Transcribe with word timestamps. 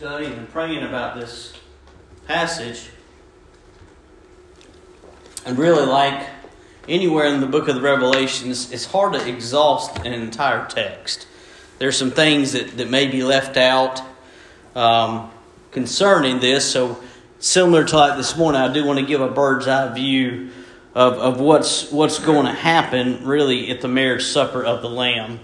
studying 0.00 0.32
and 0.32 0.48
praying 0.48 0.82
about 0.82 1.14
this 1.14 1.52
passage, 2.26 2.88
and 5.44 5.58
really 5.58 5.84
like 5.84 6.26
anywhere 6.88 7.26
in 7.26 7.42
the 7.42 7.46
book 7.46 7.68
of 7.68 7.74
the 7.74 7.82
Revelations, 7.82 8.72
it's 8.72 8.86
hard 8.86 9.12
to 9.12 9.28
exhaust 9.28 9.98
an 9.98 10.14
entire 10.14 10.66
text. 10.68 11.26
There's 11.78 11.98
some 11.98 12.10
things 12.12 12.52
that, 12.52 12.78
that 12.78 12.88
may 12.88 13.08
be 13.08 13.22
left 13.22 13.58
out 13.58 14.00
um, 14.74 15.30
concerning 15.70 16.40
this. 16.40 16.64
So, 16.64 16.98
similar 17.38 17.84
to 17.84 17.96
like 17.98 18.16
this 18.16 18.38
morning, 18.38 18.62
I 18.62 18.72
do 18.72 18.86
want 18.86 19.00
to 19.00 19.04
give 19.04 19.20
a 19.20 19.28
bird's 19.28 19.68
eye 19.68 19.92
view 19.92 20.48
of, 20.94 21.12
of 21.18 21.40
what's 21.40 21.92
what's 21.92 22.18
going 22.18 22.46
to 22.46 22.54
happen 22.54 23.26
really 23.26 23.70
at 23.70 23.82
the 23.82 23.88
marriage 23.88 24.24
supper 24.24 24.64
of 24.64 24.80
the 24.80 24.88
Lamb. 24.88 25.40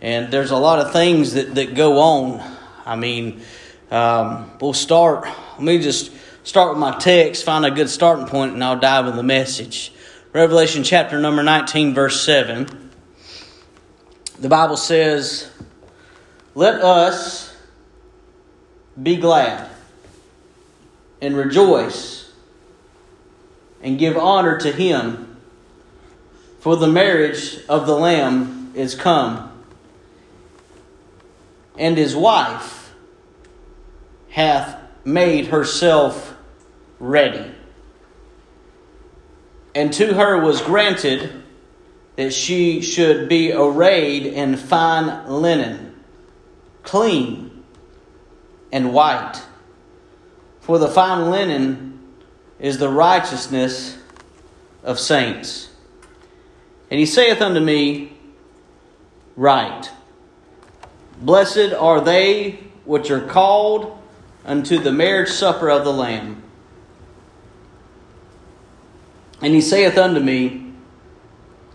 And 0.00 0.32
there's 0.32 0.52
a 0.52 0.56
lot 0.56 0.78
of 0.78 0.90
things 0.90 1.34
that, 1.34 1.54
that 1.56 1.74
go 1.74 1.98
on. 1.98 2.56
I 2.86 2.96
mean, 2.96 3.42
um, 3.90 4.50
we'll 4.60 4.72
start. 4.72 5.24
Let 5.24 5.60
me 5.60 5.78
just 5.78 6.12
start 6.44 6.70
with 6.70 6.78
my 6.78 6.96
text, 6.98 7.44
find 7.44 7.66
a 7.66 7.70
good 7.70 7.90
starting 7.90 8.26
point, 8.26 8.54
and 8.54 8.62
I'll 8.62 8.78
dive 8.78 9.06
in 9.06 9.16
the 9.16 9.22
message. 9.22 9.92
Revelation 10.32 10.84
chapter 10.84 11.18
number 11.18 11.42
19, 11.42 11.92
verse 11.92 12.24
7. 12.24 12.90
The 14.38 14.48
Bible 14.48 14.76
says, 14.76 15.50
Let 16.54 16.80
us 16.82 17.54
be 19.00 19.16
glad 19.16 19.68
and 21.20 21.36
rejoice 21.36 22.32
and 23.82 23.98
give 23.98 24.16
honor 24.16 24.58
to 24.58 24.70
him, 24.70 25.36
for 26.60 26.76
the 26.76 26.86
marriage 26.86 27.58
of 27.68 27.86
the 27.86 27.94
Lamb 27.94 28.72
is 28.74 28.94
come, 28.94 29.64
and 31.76 31.96
his 31.96 32.14
wife 32.14 32.79
hath 34.30 34.80
made 35.04 35.48
herself 35.48 36.36
ready. 36.98 37.50
And 39.74 39.92
to 39.94 40.14
her 40.14 40.38
was 40.40 40.62
granted 40.62 41.42
that 42.16 42.32
she 42.32 42.80
should 42.82 43.28
be 43.28 43.52
arrayed 43.52 44.26
in 44.26 44.56
fine 44.56 45.28
linen, 45.28 45.94
clean 46.82 47.64
and 48.72 48.92
white. 48.92 49.42
For 50.60 50.78
the 50.78 50.88
fine 50.88 51.30
linen 51.30 51.98
is 52.58 52.78
the 52.78 52.88
righteousness 52.88 53.96
of 54.82 54.98
saints. 54.98 55.70
And 56.90 56.98
he 56.98 57.06
saith 57.06 57.40
unto 57.40 57.60
me, 57.60 58.12
Write. 59.36 59.90
Blessed 61.20 61.72
are 61.72 62.00
they 62.00 62.58
which 62.84 63.10
are 63.10 63.20
called 63.20 63.99
unto 64.44 64.78
the 64.78 64.92
marriage 64.92 65.30
supper 65.30 65.70
of 65.70 65.84
the 65.84 65.92
Lamb. 65.92 66.42
And 69.42 69.54
he 69.54 69.60
saith 69.60 69.96
unto 69.96 70.20
me, 70.20 70.72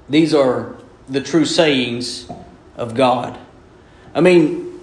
These 0.09 0.33
are 0.33 0.75
the 1.07 1.21
true 1.21 1.45
sayings 1.45 2.29
of 2.75 2.95
God. 2.95 3.39
I 4.13 4.21
mean, 4.21 4.79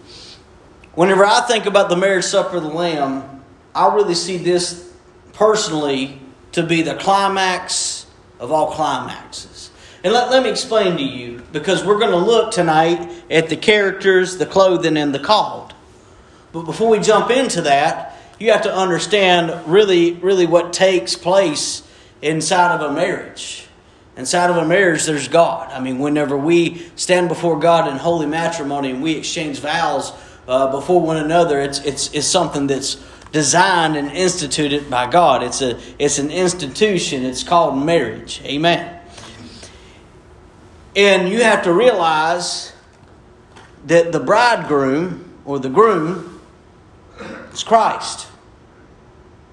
whenever 0.95 1.25
I 1.25 1.41
think 1.43 1.67
about 1.67 1.89
the 1.89 1.97
marriage 1.97 2.25
supper 2.25 2.57
of 2.57 2.63
the 2.63 2.69
Lamb, 2.69 3.43
I 3.75 3.95
really 3.95 4.15
see 4.15 4.37
this 4.37 4.93
personally 5.33 6.21
to 6.53 6.63
be 6.63 6.83
the 6.83 6.95
climax 6.97 8.07
of 8.39 8.53
all 8.53 8.73
climaxes. 8.73 9.71
And 10.05 10.13
let, 10.13 10.31
let 10.31 10.43
me 10.43 10.51
explain 10.51 10.97
to 10.97 11.03
you, 11.03 11.43
because 11.53 11.85
we're 11.85 11.99
going 11.99 12.11
to 12.11 12.17
look 12.17 12.53
tonight 12.53 13.09
at 13.31 13.49
the 13.49 13.57
characters, 13.57 14.37
the 14.37 14.47
clothing, 14.47 14.97
and 14.97 15.15
the 15.15 15.21
called. 15.21 15.62
But 16.53 16.65
before 16.65 16.89
we 16.89 17.01
jump 17.01 17.31
into 17.31 17.63
that, 17.63 18.19
you 18.39 18.53
have 18.53 18.63
to 18.63 18.75
understand 18.75 19.67
really, 19.67 20.13
really 20.15 20.47
what 20.47 20.73
takes 20.73 21.17
place 21.17 21.83
inside 22.21 22.75
of 22.75 22.91
a 22.91 22.93
marriage. 22.93 23.67
Inside 24.17 24.51
of 24.51 24.57
a 24.57 24.67
marriage, 24.67 25.05
there's 25.07 25.29
God. 25.29 25.73
I 25.73 25.81
mean, 25.81 25.99
whenever 25.99 26.37
we 26.37 26.87
stand 26.97 27.29
before 27.29 27.59
God 27.59 27.89
in 27.89 27.97
holy 27.97 28.27
matrimony 28.27 28.91
and 28.91 29.03
we 29.03 29.13
exchange 29.13 29.61
vows 29.61 30.13
uh, 30.47 30.71
before 30.71 31.01
one 31.01 31.17
another, 31.17 31.61
it's, 31.61 31.79
it's, 31.81 32.13
it's 32.13 32.27
something 32.27 32.67
that's 32.67 33.03
designed 33.33 33.97
and 33.97 34.11
instituted 34.11 34.91
by 34.91 35.11
God. 35.11 35.43
It's, 35.43 35.63
a, 35.63 35.79
it's 35.99 36.19
an 36.19 36.31
institution. 36.31 37.25
It's 37.25 37.43
called 37.43 37.83
marriage. 37.83 38.43
Amen. 38.45 39.01
And 40.95 41.31
you 41.31 41.43
have 41.43 41.63
to 41.63 41.73
realize 41.73 42.75
that 43.87 44.13
the 44.13 44.21
bridegroom 44.21 45.33
or 45.47 45.59
the 45.59 45.71
groom 45.71 46.32
is 47.53 47.63
Christ. 47.63 48.29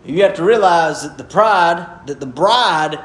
You 0.05 0.23
have 0.23 0.35
to 0.35 0.43
realize 0.43 1.03
that 1.03 1.17
the 1.17 1.23
pride, 1.23 2.07
that 2.07 2.19
the 2.19 2.25
bride 2.25 2.99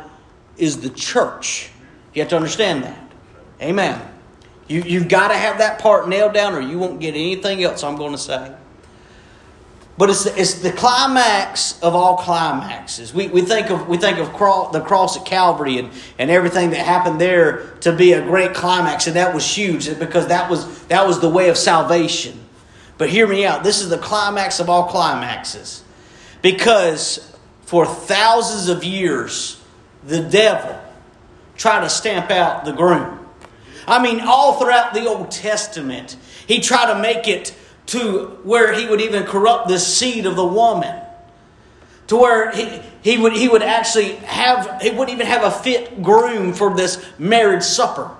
is 0.56 0.81
the 0.81 0.91
church. 0.91 1.71
You 2.15 2.22
have 2.22 2.31
to 2.31 2.37
understand 2.37 2.84
that. 2.84 3.12
Amen. 3.60 4.00
You, 4.69 4.82
you've 4.82 5.09
got 5.09 5.28
to 5.28 5.37
have 5.37 5.59
that 5.59 5.78
part 5.81 6.09
nailed 6.09 6.32
down 6.32 6.55
or 6.55 6.60
you 6.60 6.78
won't 6.78 7.00
get 7.00 7.10
anything 7.10 7.62
else 7.62 7.82
I'm 7.82 7.97
going 7.97 8.12
to 8.12 8.19
say. 8.19 8.55
But 9.97 10.10
it's 10.10 10.25
the, 10.25 10.41
it's 10.41 10.55
the 10.55 10.72
climax 10.72 11.81
of 11.81 11.94
all 11.94 12.16
climaxes. 12.16 13.15
We, 13.15 13.28
we 13.28 13.43
think 13.43 13.71
of, 13.71 13.87
we 13.87 13.97
think 13.97 14.19
of 14.19 14.26
the 14.72 14.81
cross 14.81 15.16
at 15.16 15.25
Calvary 15.25 15.78
and, 15.78 15.91
and 16.19 16.31
everything 16.31 16.71
that 16.71 16.84
happened 16.84 17.21
there 17.21 17.76
to 17.81 17.94
be 17.94 18.12
a 18.12 18.21
great 18.21 18.55
climax, 18.55 19.06
and 19.06 19.15
that 19.15 19.32
was 19.32 19.47
huge 19.47 19.87
because 19.99 20.26
that 20.28 20.50
was, 20.50 20.84
that 20.87 21.06
was 21.06 21.21
the 21.21 21.28
way 21.28 21.49
of 21.49 21.56
salvation. 21.56 22.44
But 22.97 23.10
hear 23.10 23.27
me 23.27 23.44
out. 23.44 23.65
This 23.65 23.81
is 23.81 23.88
the 23.88 23.99
climax 23.99 24.60
of 24.60 24.69
all 24.71 24.84
climaxes. 24.84 25.82
Because 26.43 27.37
for 27.62 27.87
thousands 27.87 28.69
of 28.69 28.84
years, 28.84 29.60
the 30.05 30.22
devil 30.22 30.81
tried 31.56 31.81
to 31.81 31.88
stamp 31.88 32.31
out 32.31 32.65
the 32.65 32.72
groom. 32.72 33.27
I 33.87 34.03
mean, 34.03 34.21
all 34.21 34.59
throughout 34.59 34.94
the 34.94 35.06
Old 35.06 35.31
Testament, 35.31 36.16
he 36.47 36.60
tried 36.60 36.93
to 36.93 37.00
make 37.00 37.28
it 37.28 37.55
to 37.87 38.38
where 38.44 38.72
he 38.72 38.87
would 38.87 39.00
even 39.00 39.25
corrupt 39.25 39.69
the 39.69 39.78
seed 39.78 40.26
of 40.26 40.37
the 40.37 40.47
woman. 40.47 41.00
To 42.09 42.16
where 42.16 42.50
he, 42.50 42.81
he, 43.03 43.19
would, 43.19 43.32
he 43.32 43.49
would 43.49 43.62
actually 43.62 44.16
have, 44.16 44.82
he 44.82 44.91
wouldn't 44.91 45.11
even 45.11 45.26
have 45.26 45.43
a 45.43 45.50
fit 45.50 46.03
groom 46.03 46.53
for 46.53 46.75
this 46.75 47.05
marriage 47.19 47.62
supper. 47.62 48.11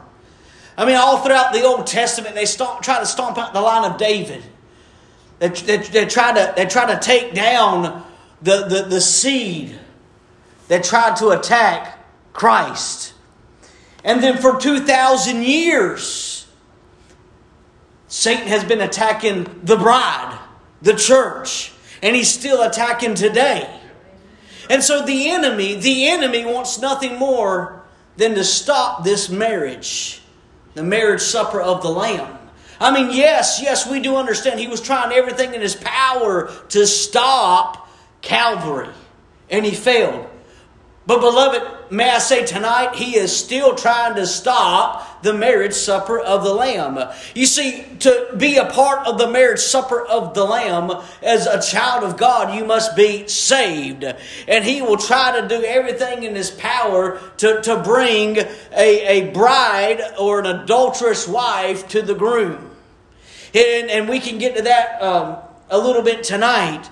I 0.77 0.87
mean, 0.87 0.97
all 0.97 1.19
throughout 1.19 1.53
the 1.53 1.63
Old 1.63 1.87
Testament, 1.87 2.35
they 2.35 2.47
stomp, 2.47 2.83
try 2.83 2.99
to 2.99 3.07
stomp 3.07 3.39
out 3.39 3.53
the 3.53 3.61
line 3.61 3.91
of 3.91 3.99
David. 3.99 4.43
They, 5.39 5.49
they, 5.49 5.77
they, 5.79 6.07
try 6.07 6.33
to, 6.33 6.53
they 6.57 6.67
try 6.67 6.93
to 6.93 6.99
take 7.01 7.35
down 7.35 8.05
the, 8.43 8.67
the, 8.67 8.87
the 8.89 9.01
seed 9.01 9.79
that 10.69 10.85
tried 10.85 11.17
to 11.17 11.31
attack 11.31 11.99
Christ. 12.33 13.15
And 14.05 14.23
then 14.23 14.39
for 14.39 14.61
2,000 14.61 15.43
years, 15.43 16.47
Satan 18.09 18.47
has 18.47 18.63
been 18.65 18.81
attacking 18.81 19.61
the 19.65 19.77
bride, 19.77 20.39
the 20.83 20.95
church, 20.95 21.73
and 22.03 22.15
he's 22.15 22.33
still 22.33 22.63
attacking 22.63 23.15
today. 23.15 23.81
And 24.71 24.83
so 24.83 25.05
the 25.05 25.31
enemy, 25.31 25.75
the 25.75 26.09
enemy 26.09 26.45
wants 26.45 26.79
nothing 26.79 27.19
more 27.19 27.83
than 28.17 28.35
to 28.35 28.45
stop 28.45 29.05
this 29.05 29.29
marriage, 29.29 30.23
the 30.75 30.83
marriage 30.83 31.21
supper 31.21 31.61
of 31.61 31.83
the 31.83 31.89
Lamb. 31.89 32.34
I 32.81 32.93
mean, 32.93 33.17
yes, 33.17 33.61
yes, 33.63 33.89
we 33.89 34.01
do 34.01 34.17
understand 34.17 34.59
he 34.59 34.67
was 34.67 34.81
trying 34.81 35.13
everything 35.13 35.55
in 35.55 35.61
his 35.61 35.77
power 35.77 36.53
to 36.71 36.87
stop 36.87 37.89
Calvary, 38.21 38.89
and 39.51 39.65
he 39.65 39.73
failed. 39.73 40.27
But, 41.07 41.21
beloved, 41.21 41.84
may 41.95 42.11
I 42.11 42.19
say 42.19 42.45
tonight, 42.45 42.97
he 42.97 43.17
is 43.17 43.35
still 43.35 43.75
trying 43.75 44.17
to 44.17 44.27
stop 44.27 45.23
the 45.23 45.33
marriage 45.33 45.73
supper 45.73 46.19
of 46.19 46.45
the 46.45 46.53
Lamb. 46.53 46.99
You 47.35 47.47
see, 47.47 47.85
to 48.01 48.35
be 48.37 48.57
a 48.57 48.67
part 48.67 49.07
of 49.07 49.19
the 49.19 49.29
marriage 49.29 49.61
supper 49.61 50.05
of 50.05 50.35
the 50.35 50.45
Lamb 50.45 50.93
as 51.23 51.47
a 51.47 51.63
child 51.63 52.05
of 52.05 52.17
God, 52.17 52.55
you 52.55 52.65
must 52.65 52.95
be 52.95 53.27
saved. 53.27 54.05
And 54.47 54.65
he 54.65 54.83
will 54.83 54.99
try 54.99 55.41
to 55.41 55.49
do 55.49 55.65
everything 55.65 56.23
in 56.25 56.35
his 56.35 56.51
power 56.51 57.21
to, 57.39 57.63
to 57.63 57.83
bring 57.83 58.39
a, 58.39 58.49
a 58.77 59.31
bride 59.33 60.03
or 60.19 60.41
an 60.41 60.47
adulterous 60.47 61.27
wife 61.27 61.89
to 61.89 62.03
the 62.03 62.15
groom. 62.15 62.71
And, 63.55 63.91
and 63.91 64.09
we 64.09 64.21
can 64.21 64.39
get 64.39 64.57
to 64.57 64.63
that 64.63 65.01
um, 65.01 65.37
a 65.71 65.79
little 65.79 66.03
bit 66.03 66.25
tonight. 66.25 66.89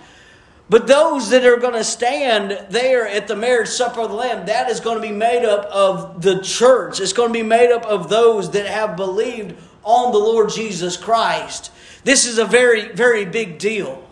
But 0.72 0.86
those 0.86 1.28
that 1.28 1.44
are 1.44 1.58
going 1.58 1.74
to 1.74 1.84
stand 1.84 2.58
there 2.70 3.06
at 3.06 3.28
the 3.28 3.36
marriage 3.36 3.68
supper 3.68 4.00
of 4.00 4.08
the 4.08 4.16
Lamb, 4.16 4.46
that 4.46 4.70
is 4.70 4.80
going 4.80 4.96
to 4.96 5.02
be 5.06 5.12
made 5.12 5.44
up 5.44 5.66
of 5.66 6.22
the 6.22 6.40
church. 6.40 6.98
It's 6.98 7.12
going 7.12 7.28
to 7.28 7.32
be 7.34 7.42
made 7.42 7.70
up 7.70 7.84
of 7.84 8.08
those 8.08 8.52
that 8.52 8.64
have 8.64 8.96
believed 8.96 9.54
on 9.84 10.12
the 10.12 10.18
Lord 10.18 10.48
Jesus 10.48 10.96
Christ. 10.96 11.70
This 12.04 12.24
is 12.24 12.38
a 12.38 12.46
very, 12.46 12.88
very 12.88 13.26
big 13.26 13.58
deal. 13.58 14.02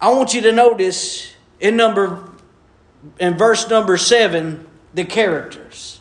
I 0.00 0.08
want 0.08 0.32
you 0.32 0.40
to 0.40 0.52
notice 0.52 1.30
in 1.60 1.76
number 1.76 2.30
in 3.18 3.36
verse 3.36 3.68
number 3.68 3.98
seven 3.98 4.66
the 4.94 5.04
characters. 5.04 6.00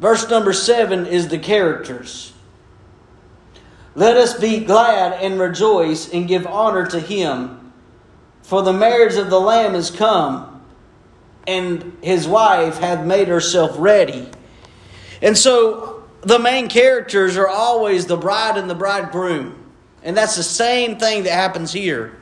Verse 0.00 0.28
number 0.28 0.52
seven 0.52 1.06
is 1.06 1.28
the 1.28 1.38
characters. 1.38 2.31
Let 3.94 4.16
us 4.16 4.38
be 4.38 4.60
glad 4.60 5.12
and 5.22 5.38
rejoice 5.38 6.12
and 6.12 6.26
give 6.26 6.46
honor 6.46 6.86
to 6.86 7.00
him. 7.00 7.72
For 8.42 8.62
the 8.62 8.72
marriage 8.72 9.16
of 9.16 9.30
the 9.30 9.40
Lamb 9.40 9.74
is 9.74 9.90
come, 9.90 10.64
and 11.46 11.96
his 12.02 12.26
wife 12.26 12.78
hath 12.78 13.04
made 13.04 13.28
herself 13.28 13.72
ready. 13.78 14.28
And 15.20 15.36
so 15.36 16.04
the 16.22 16.38
main 16.38 16.68
characters 16.68 17.36
are 17.36 17.48
always 17.48 18.06
the 18.06 18.16
bride 18.16 18.56
and 18.56 18.68
the 18.68 18.74
bridegroom. 18.74 19.58
And 20.02 20.16
that's 20.16 20.36
the 20.36 20.42
same 20.42 20.98
thing 20.98 21.24
that 21.24 21.32
happens 21.32 21.72
here. 21.72 22.18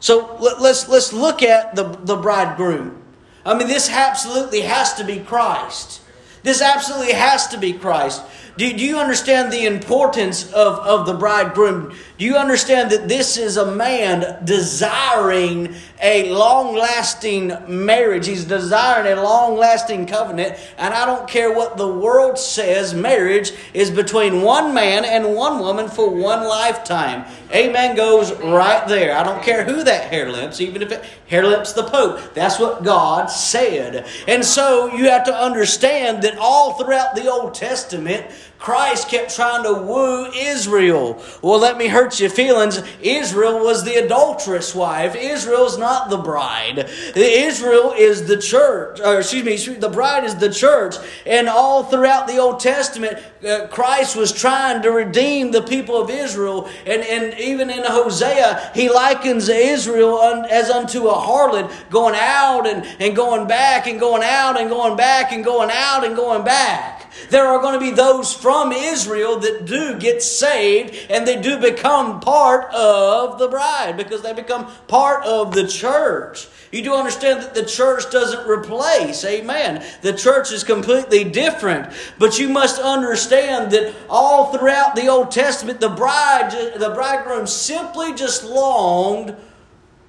So 0.00 0.36
let's, 0.60 0.88
let's 0.88 1.12
look 1.12 1.42
at 1.42 1.76
the, 1.76 1.84
the 1.84 2.16
bridegroom. 2.16 3.02
I 3.46 3.56
mean, 3.56 3.68
this 3.68 3.88
absolutely 3.88 4.62
has 4.62 4.94
to 4.94 5.04
be 5.04 5.20
Christ. 5.20 6.00
This 6.42 6.60
absolutely 6.60 7.12
has 7.12 7.48
to 7.48 7.58
be 7.58 7.72
Christ. 7.72 8.22
Do, 8.56 8.72
do 8.72 8.84
you 8.84 8.98
understand 8.98 9.52
the 9.52 9.66
importance 9.66 10.52
of, 10.52 10.78
of 10.78 11.06
the 11.06 11.14
bridegroom? 11.14 11.92
Do 12.18 12.24
you 12.24 12.36
understand 12.36 12.92
that 12.92 13.08
this 13.08 13.36
is 13.36 13.56
a 13.56 13.74
man 13.74 14.44
desiring 14.44 15.74
a 16.00 16.30
long 16.30 16.76
lasting 16.76 17.52
marriage? 17.66 18.28
He's 18.28 18.44
desiring 18.44 19.18
a 19.18 19.20
long 19.20 19.56
lasting 19.56 20.06
covenant. 20.06 20.56
And 20.78 20.94
I 20.94 21.04
don't 21.04 21.28
care 21.28 21.52
what 21.52 21.76
the 21.76 21.88
world 21.88 22.38
says, 22.38 22.94
marriage 22.94 23.50
is 23.72 23.90
between 23.90 24.42
one 24.42 24.72
man 24.72 25.04
and 25.04 25.34
one 25.34 25.58
woman 25.58 25.88
for 25.88 26.08
one 26.08 26.44
lifetime. 26.44 27.24
Amen 27.52 27.96
goes 27.96 28.32
right 28.40 28.86
there. 28.86 29.16
I 29.16 29.24
don't 29.24 29.42
care 29.42 29.64
who 29.64 29.82
that 29.82 30.10
hair 30.10 30.30
lips, 30.30 30.60
even 30.60 30.82
if 30.82 30.92
it 30.92 31.04
hair 31.26 31.44
lips 31.44 31.72
the 31.72 31.82
Pope. 31.82 32.34
That's 32.34 32.60
what 32.60 32.84
God 32.84 33.26
said. 33.26 34.06
And 34.28 34.44
so 34.44 34.94
you 34.94 35.08
have 35.08 35.24
to 35.24 35.34
understand 35.34 36.22
that 36.22 36.38
all 36.38 36.74
throughout 36.74 37.16
the 37.16 37.28
Old 37.30 37.54
Testament, 37.54 38.26
Christ 38.64 39.10
kept 39.10 39.36
trying 39.36 39.62
to 39.64 39.74
woo 39.74 40.24
Israel. 40.32 41.22
Well, 41.42 41.58
let 41.58 41.76
me 41.76 41.86
hurt 41.86 42.18
your 42.18 42.30
feelings. 42.30 42.82
Israel 43.02 43.62
was 43.62 43.84
the 43.84 43.96
adulterous 43.96 44.74
wife. 44.74 45.14
Israel's 45.14 45.76
not 45.76 46.08
the 46.08 46.16
bride. 46.16 46.88
Israel 47.14 47.92
is 47.94 48.26
the 48.26 48.38
church. 48.38 49.00
Or 49.00 49.18
excuse 49.18 49.68
me, 49.68 49.74
the 49.74 49.90
bride 49.90 50.24
is 50.24 50.36
the 50.36 50.50
church. 50.50 50.94
And 51.26 51.46
all 51.46 51.84
throughout 51.84 52.26
the 52.26 52.38
Old 52.38 52.58
Testament, 52.58 53.18
uh, 53.46 53.66
Christ 53.66 54.16
was 54.16 54.32
trying 54.32 54.80
to 54.80 54.90
redeem 54.90 55.50
the 55.50 55.60
people 55.60 56.00
of 56.00 56.08
Israel. 56.08 56.66
And, 56.86 57.02
and 57.02 57.38
even 57.38 57.68
in 57.68 57.84
Hosea, 57.84 58.70
he 58.74 58.88
likens 58.88 59.50
Israel 59.50 60.22
as 60.50 60.70
unto 60.70 61.08
a 61.08 61.14
harlot 61.14 61.70
going 61.90 62.14
out 62.16 62.66
and, 62.66 62.86
and 62.98 63.14
going 63.14 63.46
back 63.46 63.86
and 63.86 64.00
going 64.00 64.22
out 64.24 64.58
and 64.58 64.70
going 64.70 64.96
back 64.96 65.32
and 65.32 65.44
going 65.44 65.68
out 65.70 66.06
and 66.06 66.16
going 66.16 66.46
back. 66.46 67.03
There 67.30 67.46
are 67.46 67.60
going 67.60 67.74
to 67.74 67.80
be 67.80 67.90
those 67.90 68.32
from 68.32 68.72
Israel 68.72 69.38
that 69.40 69.64
do 69.64 69.98
get 69.98 70.22
saved 70.22 71.10
and 71.10 71.26
they 71.26 71.40
do 71.40 71.58
become 71.58 72.20
part 72.20 72.72
of 72.72 73.38
the 73.38 73.48
bride 73.48 73.96
because 73.96 74.22
they 74.22 74.32
become 74.32 74.66
part 74.88 75.24
of 75.24 75.54
the 75.54 75.66
church. 75.66 76.48
You 76.72 76.82
do 76.82 76.94
understand 76.94 77.42
that 77.42 77.54
the 77.54 77.64
church 77.64 78.10
doesn't 78.10 78.48
replace, 78.48 79.24
amen. 79.24 79.84
The 80.02 80.12
church 80.12 80.50
is 80.50 80.64
completely 80.64 81.22
different. 81.22 81.92
But 82.18 82.38
you 82.38 82.48
must 82.48 82.80
understand 82.80 83.70
that 83.70 83.94
all 84.10 84.52
throughout 84.52 84.96
the 84.96 85.06
Old 85.06 85.30
Testament, 85.30 85.80
the 85.80 85.88
bride, 85.88 86.50
the 86.76 86.90
bridegroom 86.90 87.46
simply 87.46 88.12
just 88.14 88.44
longed 88.44 89.36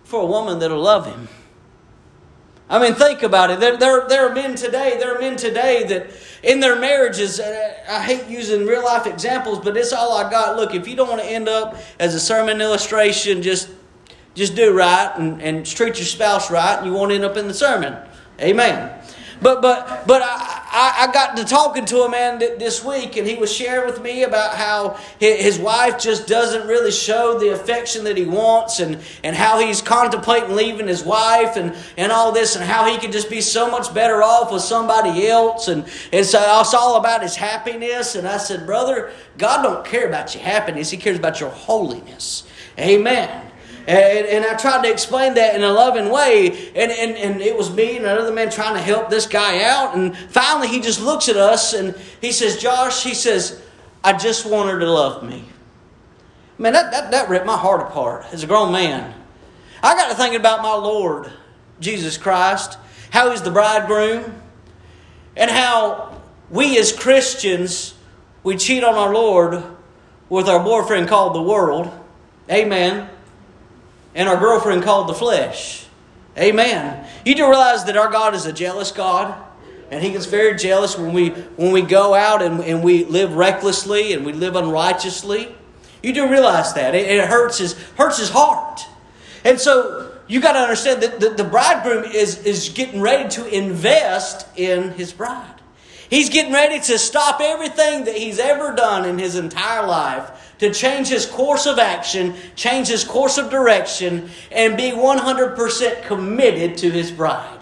for 0.04 0.22
a 0.22 0.26
woman 0.26 0.60
that'll 0.60 0.82
love 0.82 1.06
him. 1.06 1.28
I 2.68 2.80
mean, 2.80 2.96
think 2.96 3.22
about 3.22 3.52
it. 3.52 3.60
There, 3.60 3.78
there, 3.78 4.08
there 4.08 4.28
are 4.28 4.34
men 4.34 4.56
today, 4.56 4.98
there 4.98 5.16
are 5.16 5.20
men 5.20 5.36
today 5.36 5.84
that 5.86 6.08
in 6.42 6.60
their 6.60 6.80
marriages, 6.80 7.40
uh, 7.40 7.74
I 7.88 8.02
hate 8.02 8.28
using 8.28 8.66
real 8.66 8.84
life 8.84 9.06
examples, 9.06 9.60
but 9.60 9.78
it's 9.78 9.94
all 9.94 10.18
I 10.18 10.30
got. 10.30 10.56
Look, 10.56 10.74
if 10.74 10.88
you 10.88 10.96
don't 10.96 11.08
want 11.08 11.22
to 11.22 11.28
end 11.28 11.48
up 11.48 11.78
as 12.00 12.16
a 12.16 12.20
sermon 12.20 12.62
illustration, 12.62 13.42
just 13.42 13.70
just 14.34 14.56
do 14.56 14.76
right 14.76 15.14
and, 15.18 15.42
and 15.42 15.66
treat 15.66 15.98
your 15.98 16.06
spouse 16.06 16.52
right, 16.52 16.78
and 16.78 16.86
you 16.86 16.94
won't 16.94 17.12
end 17.12 17.24
up 17.24 17.38
in 17.38 17.48
the 17.48 17.54
sermon. 17.54 17.98
Amen. 18.42 18.92
But 19.46 19.62
but 19.62 20.08
but 20.08 20.24
I, 20.24 21.06
I 21.08 21.12
got 21.14 21.38
to 21.38 21.46
talking 21.46 21.86
to 21.86 22.00
a 22.00 22.10
man 22.10 22.40
this 22.40 22.84
week, 22.84 23.16
and 23.16 23.28
he 23.28 23.36
was 23.36 23.54
sharing 23.54 23.86
with 23.86 24.02
me 24.02 24.24
about 24.24 24.56
how 24.56 24.98
his 25.20 25.60
wife 25.60 26.00
just 26.00 26.28
doesn't 26.28 26.68
really 26.68 26.90
show 26.90 27.38
the 27.38 27.50
affection 27.50 28.06
that 28.06 28.18
he 28.18 28.26
wants, 28.26 28.80
and, 28.80 29.00
and 29.24 29.36
how 29.36 29.60
he's 29.60 29.84
contemplating 29.84 30.56
leaving 30.56 30.88
his 30.88 31.04
wife, 31.04 31.58
and, 31.58 31.76
and 31.96 32.12
all 32.12 32.32
this, 32.32 32.56
and 32.56 32.66
how 32.66 32.92
he 32.92 32.98
could 32.98 33.12
just 33.12 33.30
be 33.30 33.40
so 33.40 33.70
much 33.70 33.94
better 33.94 34.24
off 34.24 34.52
with 34.52 34.64
somebody 34.64 35.28
else, 35.28 35.68
and, 35.68 35.86
and 36.12 36.26
so 36.26 36.40
it's 36.62 36.74
all 36.74 36.98
about 36.98 37.22
his 37.22 37.36
happiness. 37.36 38.16
And 38.16 38.28
I 38.28 38.38
said, 38.38 38.66
brother, 38.66 39.12
God 39.38 39.62
don't 39.62 39.86
care 39.86 40.08
about 40.08 40.34
your 40.34 40.44
happiness; 40.44 40.90
He 40.90 40.98
cares 40.98 41.20
about 41.20 41.40
your 41.40 41.52
holiness. 41.52 42.48
Amen. 42.80 43.52
And, 43.88 44.26
and, 44.28 44.46
I 44.46 44.56
tried 44.56 44.84
to 44.84 44.92
explain 44.92 45.36
that 45.36 45.54
in 45.56 45.64
a 45.64 45.72
loving 45.72 46.10
way. 46.10 46.72
And, 46.76 46.92
and, 46.92 47.16
and 47.16 47.42
it 47.42 47.56
was 47.56 47.72
me 47.72 47.98
and 47.98 48.06
another 48.06 48.34
man 48.34 48.50
trying 48.50 48.74
to 48.74 48.82
help 48.82 49.12
this 49.12 49.28
guy 49.28 49.64
out. 49.64 49.96
And 49.96 50.18
finally, 50.18 50.68
he 50.68 50.82
just 50.82 51.00
looks 51.00 51.30
at 51.30 51.38
us 51.38 51.74
and 51.74 51.96
he 52.20 52.32
says, 52.32 52.58
Josh, 52.58 53.04
he 53.04 53.14
says, 53.14 53.62
I 54.04 54.14
just 54.14 54.46
want 54.46 54.72
her 54.72 54.80
to 54.80 54.92
love 54.92 55.24
me. 55.24 55.46
Man, 56.58 56.74
that, 56.74 56.92
that, 56.92 57.12
that 57.12 57.30
ripped 57.30 57.46
my 57.46 57.58
heart 57.58 57.82
apart 57.82 58.26
as 58.32 58.44
a 58.44 58.48
grown 58.48 58.72
man. 58.72 59.14
I 59.84 59.94
got 59.94 60.10
to 60.10 60.16
thinking 60.16 60.40
about 60.40 60.64
my 60.64 60.74
Lord, 60.74 61.32
Jesus 61.80 62.18
Christ, 62.18 62.80
how 63.12 63.30
he's 63.30 63.44
the 63.44 63.52
bridegroom, 63.52 64.42
and 65.36 65.52
how 65.52 66.22
we 66.50 66.80
as 66.80 66.92
Christians, 66.92 67.94
we 68.42 68.58
cheat 68.58 68.84
on 68.84 68.96
our 68.96 69.14
Lord 69.14 69.64
with 70.28 70.50
our 70.50 70.64
boyfriend 70.64 71.08
called 71.08 71.36
the 71.36 71.42
world. 71.42 71.92
Amen 72.50 73.10
and 74.16 74.28
our 74.28 74.38
girlfriend 74.38 74.84
called 74.84 75.08
the 75.08 75.14
flesh. 75.14 75.86
Amen. 76.38 77.08
You 77.26 77.36
do 77.36 77.48
realize 77.48 77.86
that 77.86 77.96
our 77.96 78.12
God 78.12 78.34
is 78.34 78.46
a 78.46 78.54
jealous 78.54 78.92
God? 78.92 79.44
And 79.92 80.04
he 80.04 80.12
gets 80.12 80.26
very 80.26 80.58
jealous 80.58 80.98
when 80.98 81.14
we 81.14 81.30
when 81.30 81.72
we 81.72 81.84
go 81.84 82.16
out 82.16 82.42
and, 82.42 82.60
and 82.62 82.84
we 82.84 83.06
live 83.06 83.36
recklessly 83.36 84.14
and 84.14 84.26
we 84.26 84.34
live 84.34 84.56
unrighteously. 84.56 85.56
You 86.02 86.14
do 86.14 86.30
realize 86.30 86.74
that. 86.74 86.96
It, 86.96 87.08
it 87.08 87.28
hurts 87.28 87.60
his 87.60 87.74
hurts 87.96 88.18
his 88.18 88.30
heart. 88.30 88.82
And 89.44 89.60
so 89.60 90.12
you 90.28 90.42
got 90.42 90.54
to 90.54 90.60
understand 90.60 91.04
that 91.04 91.20
the, 91.20 91.30
the 91.30 91.44
bridegroom 91.44 92.04
is, 92.04 92.44
is 92.46 92.70
getting 92.70 93.00
ready 93.00 93.30
to 93.30 93.48
invest 93.48 94.48
in 94.58 94.92
his 94.92 95.14
bride. 95.14 95.55
He's 96.10 96.30
getting 96.30 96.54
ready 96.54 96.80
to 96.80 97.00
stop 97.00 97.42
everything 97.42 98.06
that 98.06 98.16
he's 98.16 98.40
ever 98.40 98.74
done 98.76 99.06
in 99.06 99.18
his 99.18 99.36
entire 99.36 99.86
life 99.86 100.56
to 100.60 100.72
change 100.72 101.08
his 101.08 101.26
course 101.26 101.66
of 101.66 101.80
action, 101.80 102.36
change 102.56 102.88
his 102.88 103.04
course 103.04 103.38
of 103.38 103.50
direction, 103.50 104.30
and 104.52 104.78
be 104.78 104.92
100% 104.92 106.04
committed 106.04 106.78
to 106.78 106.92
his 106.92 107.12
bride. 107.12 107.60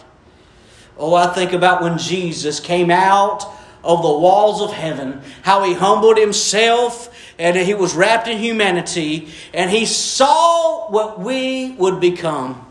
Oh, 0.98 1.16
I 1.16 1.28
think 1.34 1.54
about 1.54 1.82
when 1.82 1.98
Jesus 1.98 2.60
came 2.60 2.92
out 2.92 3.46
of 3.84 4.02
the 4.02 4.10
walls 4.10 4.62
of 4.62 4.72
heaven, 4.72 5.22
how 5.42 5.64
he 5.64 5.74
humbled 5.74 6.18
himself 6.18 7.10
and 7.40 7.58
he 7.58 7.74
was 7.74 7.96
wrapped 7.96 8.28
in 8.28 8.38
humanity, 8.38 9.30
and 9.54 9.72
he 9.72 9.86
saw 9.86 10.90
what 10.92 11.20
we 11.20 11.72
would 11.72 12.00
become. 12.00 12.66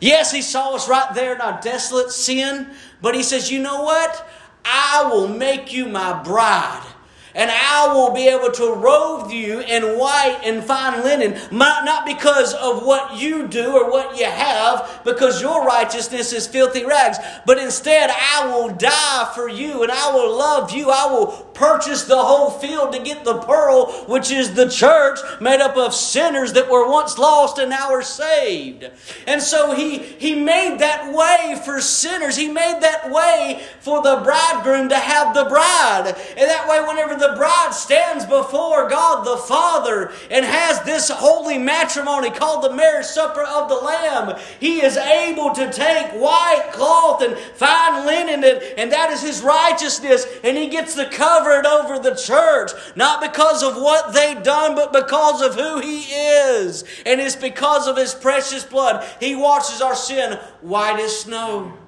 Yes, 0.00 0.32
he 0.32 0.42
saw 0.42 0.74
us 0.74 0.88
right 0.88 1.14
there 1.14 1.34
in 1.34 1.40
our 1.40 1.60
desolate 1.62 2.10
sin, 2.10 2.68
but 3.00 3.14
he 3.14 3.22
says, 3.22 3.50
You 3.50 3.60
know 3.60 3.82
what? 3.82 4.28
I 4.64 5.08
will 5.10 5.28
make 5.28 5.72
you 5.72 5.86
my 5.86 6.22
bride 6.22 6.91
and 7.34 7.50
I 7.50 7.92
will 7.94 8.12
be 8.12 8.28
able 8.28 8.50
to 8.52 8.74
robe 8.74 9.30
you 9.30 9.60
in 9.60 9.98
white 9.98 10.40
and 10.44 10.62
fine 10.62 11.02
linen, 11.02 11.38
not 11.50 12.06
because 12.06 12.54
of 12.54 12.84
what 12.84 13.18
you 13.18 13.48
do 13.48 13.72
or 13.72 13.90
what 13.90 14.18
you 14.18 14.26
have, 14.26 15.00
because 15.04 15.40
your 15.40 15.64
righteousness 15.64 16.32
is 16.32 16.46
filthy 16.46 16.84
rags, 16.84 17.18
but 17.46 17.58
instead 17.58 18.10
I 18.10 18.46
will 18.46 18.70
die 18.70 19.30
for 19.34 19.48
you 19.48 19.82
and 19.82 19.90
I 19.90 20.12
will 20.12 20.36
love 20.36 20.70
you. 20.72 20.90
I 20.90 21.06
will 21.06 21.26
purchase 21.54 22.04
the 22.04 22.18
whole 22.18 22.50
field 22.50 22.92
to 22.92 23.02
get 23.02 23.24
the 23.24 23.38
pearl, 23.38 23.92
which 24.08 24.30
is 24.30 24.54
the 24.54 24.68
church 24.68 25.18
made 25.40 25.60
up 25.60 25.76
of 25.76 25.94
sinners 25.94 26.52
that 26.54 26.70
were 26.70 26.90
once 26.90 27.18
lost 27.18 27.58
and 27.58 27.70
now 27.70 27.90
are 27.90 28.02
saved. 28.02 28.90
And 29.26 29.40
so 29.40 29.72
he, 29.72 29.98
he 29.98 30.34
made 30.34 30.78
that 30.78 31.12
way 31.12 31.60
for 31.64 31.80
sinners. 31.80 32.36
He 32.36 32.48
made 32.48 32.78
that 32.80 33.10
way 33.10 33.62
for 33.80 34.02
the 34.02 34.16
bridegroom 34.22 34.88
to 34.88 34.96
have 34.96 35.34
the 35.34 35.44
bride. 35.44 36.14
And 36.36 36.50
that 36.50 36.68
way, 36.68 36.80
whenever 36.86 37.21
the 37.22 37.34
bride 37.36 37.72
stands 37.72 38.26
before 38.26 38.88
God 38.88 39.24
the 39.24 39.36
Father 39.36 40.12
and 40.30 40.44
has 40.44 40.82
this 40.82 41.08
holy 41.08 41.56
matrimony 41.56 42.30
called 42.30 42.64
the 42.64 42.74
marriage 42.74 43.06
supper 43.06 43.42
of 43.42 43.68
the 43.68 43.76
Lamb, 43.76 44.38
he 44.58 44.82
is 44.82 44.96
able 44.96 45.54
to 45.54 45.70
take 45.72 46.10
white 46.12 46.70
cloth 46.72 47.22
and 47.22 47.36
fine 47.36 48.06
linen, 48.06 48.42
and, 48.44 48.62
and 48.76 48.92
that 48.92 49.10
is 49.10 49.22
his 49.22 49.42
righteousness, 49.42 50.26
and 50.42 50.56
he 50.56 50.68
gets 50.68 50.96
cover 51.10 51.52
it 51.52 51.66
over 51.66 51.98
the 51.98 52.14
church, 52.14 52.72
not 52.96 53.20
because 53.20 53.62
of 53.62 53.76
what 53.76 54.12
they've 54.12 54.42
done, 54.42 54.74
but 54.74 54.92
because 54.92 55.42
of 55.42 55.54
who 55.54 55.80
he 55.80 56.00
is. 56.00 56.84
And 57.06 57.20
it's 57.20 57.36
because 57.36 57.86
of 57.86 57.96
his 57.96 58.14
precious 58.14 58.64
blood. 58.64 59.06
He 59.20 59.34
washes 59.34 59.80
our 59.80 59.94
sin 59.94 60.38
white 60.60 61.00
as 61.00 61.20
snow. 61.20 61.78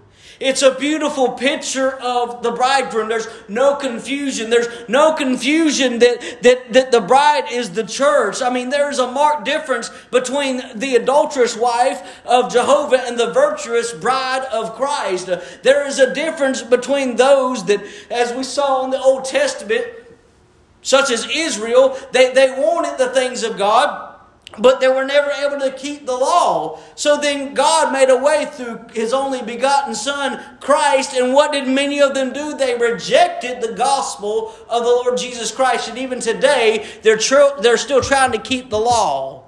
It's 0.40 0.62
a 0.62 0.74
beautiful 0.74 1.32
picture 1.32 1.92
of 1.92 2.42
the 2.42 2.50
bridegroom. 2.50 3.08
There's 3.08 3.28
no 3.48 3.76
confusion. 3.76 4.50
There's 4.50 4.88
no 4.88 5.12
confusion 5.12 6.00
that, 6.00 6.42
that, 6.42 6.72
that 6.72 6.90
the 6.90 7.00
bride 7.00 7.52
is 7.52 7.70
the 7.70 7.84
church. 7.84 8.42
I 8.42 8.50
mean, 8.50 8.70
there's 8.70 8.98
a 8.98 9.10
marked 9.10 9.44
difference 9.44 9.90
between 10.10 10.62
the 10.74 10.96
adulterous 10.96 11.56
wife 11.56 12.22
of 12.26 12.52
Jehovah 12.52 13.00
and 13.06 13.18
the 13.18 13.32
virtuous 13.32 13.92
bride 13.92 14.44
of 14.52 14.74
Christ. 14.74 15.30
There 15.62 15.86
is 15.86 15.98
a 15.98 16.12
difference 16.12 16.62
between 16.62 17.16
those 17.16 17.64
that, 17.66 17.82
as 18.10 18.32
we 18.32 18.42
saw 18.42 18.84
in 18.84 18.90
the 18.90 19.00
Old 19.00 19.24
Testament, 19.24 19.86
such 20.82 21.10
as 21.10 21.26
Israel, 21.30 21.96
they, 22.12 22.32
they 22.32 22.50
wanted 22.50 22.98
the 22.98 23.08
things 23.08 23.42
of 23.42 23.56
God 23.56 24.13
but 24.58 24.80
they 24.80 24.88
were 24.88 25.04
never 25.04 25.30
able 25.30 25.58
to 25.58 25.72
keep 25.72 26.06
the 26.06 26.16
law. 26.16 26.78
So 26.94 27.16
then 27.16 27.54
God 27.54 27.92
made 27.92 28.10
a 28.10 28.16
way 28.16 28.46
through 28.46 28.86
His 28.92 29.12
only 29.12 29.42
begotten 29.42 29.94
Son, 29.94 30.40
Christ. 30.60 31.14
And 31.14 31.32
what 31.32 31.52
did 31.52 31.66
many 31.66 32.00
of 32.00 32.14
them 32.14 32.32
do? 32.32 32.56
They 32.56 32.76
rejected 32.76 33.60
the 33.60 33.72
gospel 33.72 34.54
of 34.68 34.84
the 34.84 34.90
Lord 34.90 35.18
Jesus 35.18 35.50
Christ. 35.50 35.88
And 35.88 35.98
even 35.98 36.20
today, 36.20 36.86
they're, 37.02 37.18
tr- 37.18 37.60
they're 37.60 37.76
still 37.76 38.00
trying 38.00 38.32
to 38.32 38.38
keep 38.38 38.70
the 38.70 38.78
law. 38.78 39.44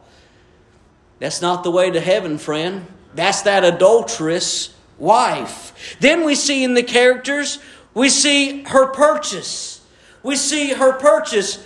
That's 1.18 1.40
not 1.40 1.64
the 1.64 1.70
way 1.70 1.90
to 1.90 2.00
heaven, 2.00 2.38
friend. 2.38 2.86
That's 3.14 3.42
that 3.42 3.64
adulterous 3.64 4.74
wife. 4.98 5.96
Then 6.00 6.24
we 6.24 6.34
see 6.34 6.64
in 6.64 6.74
the 6.74 6.82
characters, 6.82 7.58
we 7.94 8.08
see 8.08 8.62
her 8.64 8.88
purchase. 8.88 9.80
We 10.22 10.36
see 10.36 10.72
her 10.72 10.92
purchase 10.98 11.64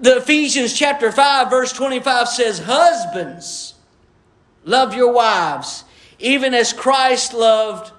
the 0.00 0.18
Ephesians 0.18 0.72
chapter 0.72 1.10
5 1.10 1.50
verse 1.50 1.72
25 1.72 2.28
says, 2.28 2.58
Husbands, 2.60 3.74
love 4.64 4.94
your 4.94 5.12
wives, 5.12 5.84
even 6.18 6.54
as 6.54 6.72
Christ 6.72 7.34
loved 7.34 7.92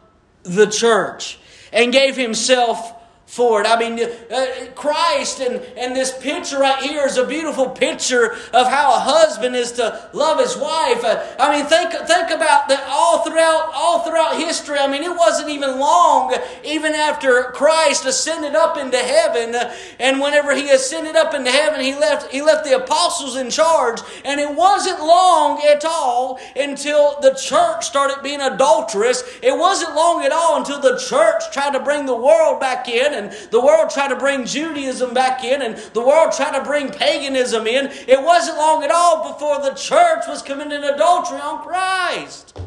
the 0.44 0.68
church 0.68 1.40
and 1.72 1.92
gave 1.92 2.16
himself 2.16 2.94
for 3.28 3.60
it. 3.60 3.68
I 3.68 3.78
mean, 3.78 4.00
uh, 4.32 4.72
Christ 4.74 5.42
and, 5.42 5.58
and 5.78 5.94
this 5.94 6.18
picture 6.18 6.60
right 6.60 6.82
here 6.82 7.06
is 7.06 7.18
a 7.18 7.28
beautiful 7.28 7.70
picture 7.70 8.32
of 8.54 8.68
how 8.68 8.96
a 8.96 9.00
husband 9.00 9.54
is 9.54 9.74
to 9.74 10.10
love 10.14 10.40
his 10.40 10.56
wife. 10.56 11.04
Uh, 11.04 11.22
I 11.38 11.56
mean, 11.56 11.66
think, 11.66 11.92
think 11.92 12.32
about 12.32 12.70
that 12.70 12.86
all 12.88 13.26
throughout, 13.26 13.72
all 13.74 14.00
throughout 14.00 14.38
history. 14.38 14.80
I 14.80 14.88
mean, 14.88 15.04
it 15.04 15.16
wasn't 15.16 15.50
even 15.50 15.78
long, 15.78 16.34
even 16.64 16.94
after 16.94 17.52
Christ 17.54 18.06
ascended 18.06 18.56
up 18.56 18.78
into 18.78 18.98
heaven. 18.98 19.54
Uh, 19.54 19.76
and 20.00 20.22
whenever 20.22 20.56
he 20.56 20.70
ascended 20.70 21.18
up 21.18 21.34
into 21.34 21.52
heaven, 21.52 21.82
he 21.82 21.96
left, 21.96 22.32
he 22.32 22.42
left 22.42 22.64
the 22.64 22.78
apostles 22.78 23.36
in 23.36 23.50
charge. 23.50 24.00
And 24.24 24.40
it 24.40 24.56
wasn't 24.56 25.02
long 25.02 25.62
at 25.70 25.84
all 25.84 26.40
until 26.56 27.20
the 27.20 27.34
church 27.34 27.86
started 27.86 28.24
being 28.24 28.40
adulterous. 28.40 29.22
It 29.44 29.56
wasn't 29.56 29.96
long 29.96 30.24
at 30.24 30.32
all 30.32 30.58
until 30.58 30.80
the 30.80 30.98
church 30.98 31.44
tried 31.52 31.74
to 31.74 31.82
bring 31.82 32.06
the 32.06 32.16
world 32.16 32.62
back 32.62 32.88
in 32.88 33.17
and 33.18 33.32
the 33.52 33.60
world 33.60 33.90
tried 33.90 34.10
to 34.10 34.16
bring 34.16 34.46
Judaism 34.46 35.14
back 35.14 35.44
in, 35.44 35.62
and 35.62 35.78
the 35.94 36.02
world 36.02 36.32
tried 36.32 36.58
to 36.58 36.64
bring 36.64 36.90
paganism 36.90 37.68
in. 37.68 37.88
It 38.08 38.22
wasn't 38.22 38.58
long 38.58 38.84
at 38.84 38.92
all 38.92 39.34
before 39.34 39.62
the 39.62 39.76
church 39.76 40.24
was 40.28 40.42
committing 40.42 40.84
adultery 40.84 41.40
on 41.40 41.64
Christ. 41.64 42.60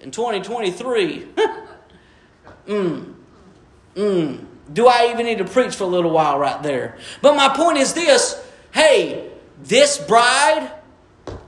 In 0.00 0.10
2023, 0.10 1.26
mm, 2.66 3.14
mm, 3.94 4.44
do 4.72 4.86
I 4.86 5.10
even 5.12 5.26
need 5.26 5.38
to 5.38 5.44
preach 5.44 5.76
for 5.76 5.84
a 5.84 5.88
little 5.88 6.10
while 6.10 6.38
right 6.38 6.62
there? 6.62 6.98
But 7.22 7.36
my 7.36 7.48
point 7.48 7.78
is 7.78 7.94
this 7.94 8.44
hey, 8.72 9.30
this 9.62 9.98
bride 9.98 10.70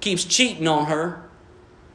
keeps 0.01 0.25
cheating 0.25 0.67
on 0.67 0.87
her 0.87 1.23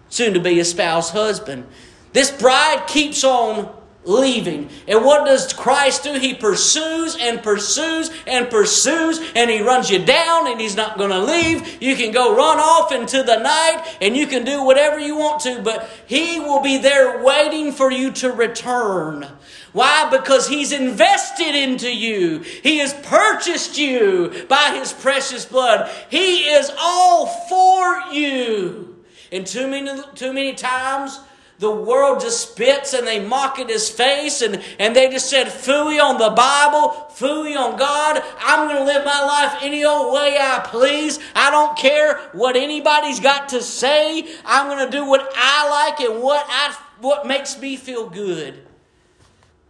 soon 0.10 0.34
to 0.34 0.40
be 0.40 0.60
a 0.60 0.66
spouse 0.66 1.10
husband. 1.10 1.68
This 2.14 2.32
bride 2.32 2.88
keeps 2.88 3.24
on 3.24 3.76
leaving. 4.06 4.70
And 4.88 5.04
what 5.04 5.26
does 5.26 5.52
Christ 5.54 6.04
do? 6.04 6.14
He 6.20 6.34
pursues 6.34 7.18
and 7.20 7.42
pursues 7.42 8.12
and 8.28 8.50
pursues, 8.50 9.20
and 9.36 9.50
He 9.50 9.62
runs 9.62 9.90
you 9.90 10.04
down, 10.04 10.48
and 10.48 10.60
He's 10.60 10.76
not 10.76 10.98
going 10.98 11.10
to 11.10 11.20
leave. 11.20 11.82
You 11.82 11.96
can 11.96 12.12
go 12.12 12.36
run 12.36 12.60
off 12.60 12.92
into 12.92 13.24
the 13.24 13.38
night, 13.38 13.98
and 14.02 14.16
you 14.16 14.28
can 14.28 14.46
do 14.46 14.64
whatever 14.64 15.00
you 15.00 15.16
want 15.16 15.42
to, 15.42 15.62
but 15.62 15.90
He 16.08 16.40
will 16.40 16.62
be 16.62 16.78
there 16.78 17.24
waiting 17.24 17.72
for 17.72 17.92
you 17.92 18.12
to 18.14 18.32
return. 18.32 19.28
Why? 19.74 20.10
Because 20.10 20.48
He's 20.48 20.72
invested 20.72 21.56
into 21.56 21.94
you. 21.94 22.40
He 22.40 22.78
has 22.78 22.94
purchased 22.94 23.78
you 23.78 24.46
by 24.48 24.78
His 24.80 24.94
precious 24.94 25.46
blood. 25.46 25.92
He 26.10 26.44
is 26.44 26.72
all 26.80 27.28
for 27.28 28.14
you. 28.14 29.04
And 29.32 29.46
too 29.46 29.68
many, 29.68 30.02
too 30.14 30.32
many 30.32 30.54
times, 30.54 31.20
the 31.60 31.72
world 31.72 32.20
just 32.20 32.52
spits 32.52 32.94
and 32.94 33.08
they 33.08 33.26
mock 33.26 33.60
at 33.60 33.70
his 33.70 33.90
face 33.90 34.42
and, 34.42 34.62
and 34.78 34.96
they 34.96 35.10
just 35.10 35.30
said 35.30 35.48
fooey 35.48 36.02
on 36.02 36.18
the 36.18 36.32
Bible, 36.32 37.08
fooey 37.12 37.56
on 37.56 37.78
God. 37.78 38.22
I'm 38.40 38.68
going 38.68 38.80
to 38.80 38.84
live 38.84 39.06
my 39.06 39.24
life 39.24 39.60
any 39.62 39.86
old 39.86 40.14
way 40.14 40.38
I 40.40 40.62
please. 40.66 41.20
I 41.34 41.50
don't 41.52 41.78
care 41.78 42.18
what 42.34 42.58
anybody's 42.58 43.22
got 43.22 43.50
to 43.50 43.62
say. 43.62 44.28
I'm 44.46 44.68
going 44.68 44.86
to 44.86 44.92
do 44.92 45.06
what 45.06 45.32
I 45.36 45.70
like 45.70 46.02
and 46.02 46.22
what 46.22 46.46
I 46.50 46.78
what 47.00 47.28
makes 47.28 47.60
me 47.60 47.76
feel 47.76 48.10
good. 48.10 48.62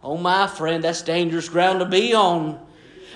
Oh 0.02 0.16
my 0.16 0.46
friend, 0.46 0.82
that's 0.82 1.02
dangerous 1.02 1.48
ground 1.48 1.80
to 1.80 1.86
be 1.86 2.14
on. 2.14 2.65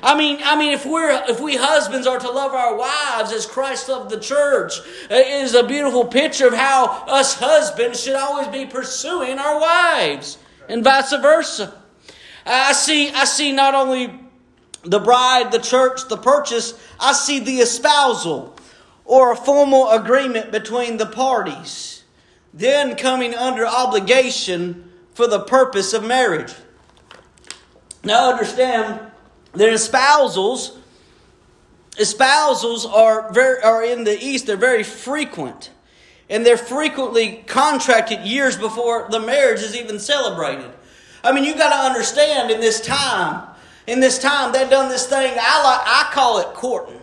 I 0.02 0.16
mean, 0.16 0.40
I 0.42 0.57
mean, 0.57 0.73
if 0.73 0.87
we're 0.87 1.11
if 1.28 1.40
we 1.40 1.57
husbands 1.57 2.07
are 2.07 2.19
to 2.19 2.30
love 2.30 2.52
our 2.52 2.76
wives 2.76 3.33
as 3.33 3.45
Christ 3.47 3.88
loved 3.88 4.11
the 4.11 4.19
church, 4.19 4.78
it 5.11 5.42
is 5.45 5.54
a 5.54 5.62
beautiful 5.62 6.07
picture 6.07 6.47
of 6.47 6.54
how 6.54 6.87
us 7.07 7.35
husbands 7.35 8.02
should 8.02 8.14
always 8.14 8.49
be 8.49 8.66
pursuing 8.66 9.38
our 9.38 9.61
wives, 9.61 10.38
and 10.69 10.83
vice 10.83 11.11
versa. 11.11 11.75
I 12.47 12.73
see, 12.73 13.11
I 13.11 13.25
see 13.25 13.52
not 13.52 13.75
only 13.75 14.19
the 14.83 14.99
bride, 14.99 15.52
the 15.52 15.59
church, 15.59 16.09
the 16.09 16.16
purchase. 16.16 16.75
I 16.99 17.12
see 17.12 17.38
the 17.38 17.59
espousal, 17.59 18.57
or 19.04 19.33
a 19.33 19.37
formal 19.37 19.90
agreement 19.90 20.50
between 20.50 20.97
the 20.97 21.07
parties, 21.07 22.04
then 22.54 22.97
coming 22.97 23.35
under 23.35 23.66
obligation 23.66 24.90
for 25.12 25.26
the 25.26 25.40
purpose 25.40 25.92
of 25.92 26.04
marriage. 26.04 26.54
Now, 28.02 28.30
understand 28.30 29.10
their 29.52 29.73
espousals, 29.73 30.76
espousals 31.92 32.90
are, 32.90 33.33
very, 33.33 33.62
are 33.62 33.85
in 33.85 34.04
the 34.04 34.23
East, 34.23 34.47
they're 34.47 34.57
very 34.57 34.83
frequent. 34.83 35.71
And 36.28 36.47
they're 36.47 36.57
frequently 36.57 37.42
contracted 37.47 38.21
years 38.21 38.57
before 38.57 39.09
the 39.11 39.19
marriage 39.19 39.62
is 39.62 39.75
even 39.75 39.99
celebrated. 39.99 40.71
I 41.25 41.33
mean, 41.33 41.45
you 41.45 41.54
got 41.54 41.71
to 41.71 41.88
understand 41.90 42.50
in 42.50 42.61
this 42.61 42.80
time, 42.80 43.49
in 43.87 43.99
this 43.99 44.19
time, 44.19 44.52
they've 44.52 44.71
done 44.71 44.88
this 44.88 45.07
thing, 45.07 45.37
I, 45.40 45.62
like, 45.62 45.80
I 45.85 46.11
call 46.12 46.38
it 46.38 46.54
courting. 46.54 47.00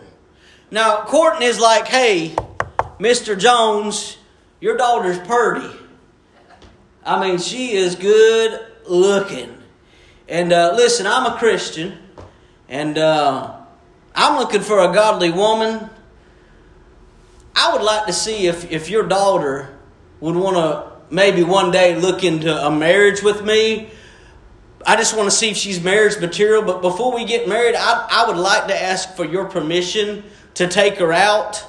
Now, 0.70 1.02
courting 1.02 1.42
is 1.42 1.60
like, 1.60 1.86
hey, 1.86 2.34
Mr. 2.98 3.38
Jones, 3.38 4.16
your 4.60 4.76
daughter's 4.76 5.18
purty. 5.18 5.76
I 7.04 7.20
mean, 7.20 7.38
she 7.38 7.72
is 7.72 7.94
good 7.94 8.66
looking. 8.86 9.56
And 10.28 10.52
uh, 10.52 10.74
listen, 10.76 11.06
I'm 11.06 11.26
a 11.32 11.38
Christian. 11.38 11.98
And 12.68 12.98
uh, 12.98 13.56
I'm 14.14 14.38
looking 14.38 14.60
for 14.60 14.80
a 14.80 14.92
godly 14.92 15.30
woman. 15.30 15.88
I 17.56 17.72
would 17.72 17.82
like 17.82 18.06
to 18.06 18.12
see 18.12 18.46
if, 18.46 18.70
if 18.70 18.90
your 18.90 19.06
daughter 19.06 19.74
would 20.20 20.36
want 20.36 20.56
to 20.56 21.14
maybe 21.14 21.42
one 21.42 21.70
day 21.70 21.96
look 21.96 22.24
into 22.24 22.54
a 22.54 22.70
marriage 22.70 23.22
with 23.22 23.42
me. 23.42 23.88
I 24.86 24.96
just 24.96 25.16
want 25.16 25.30
to 25.30 25.34
see 25.34 25.50
if 25.50 25.56
she's 25.56 25.82
marriage 25.82 26.20
material. 26.20 26.62
But 26.62 26.82
before 26.82 27.14
we 27.14 27.24
get 27.24 27.48
married, 27.48 27.74
I, 27.74 28.06
I 28.10 28.28
would 28.28 28.36
like 28.36 28.68
to 28.68 28.80
ask 28.80 29.16
for 29.16 29.24
your 29.24 29.46
permission 29.46 30.24
to 30.54 30.68
take 30.68 30.98
her 30.98 31.12
out 31.12 31.66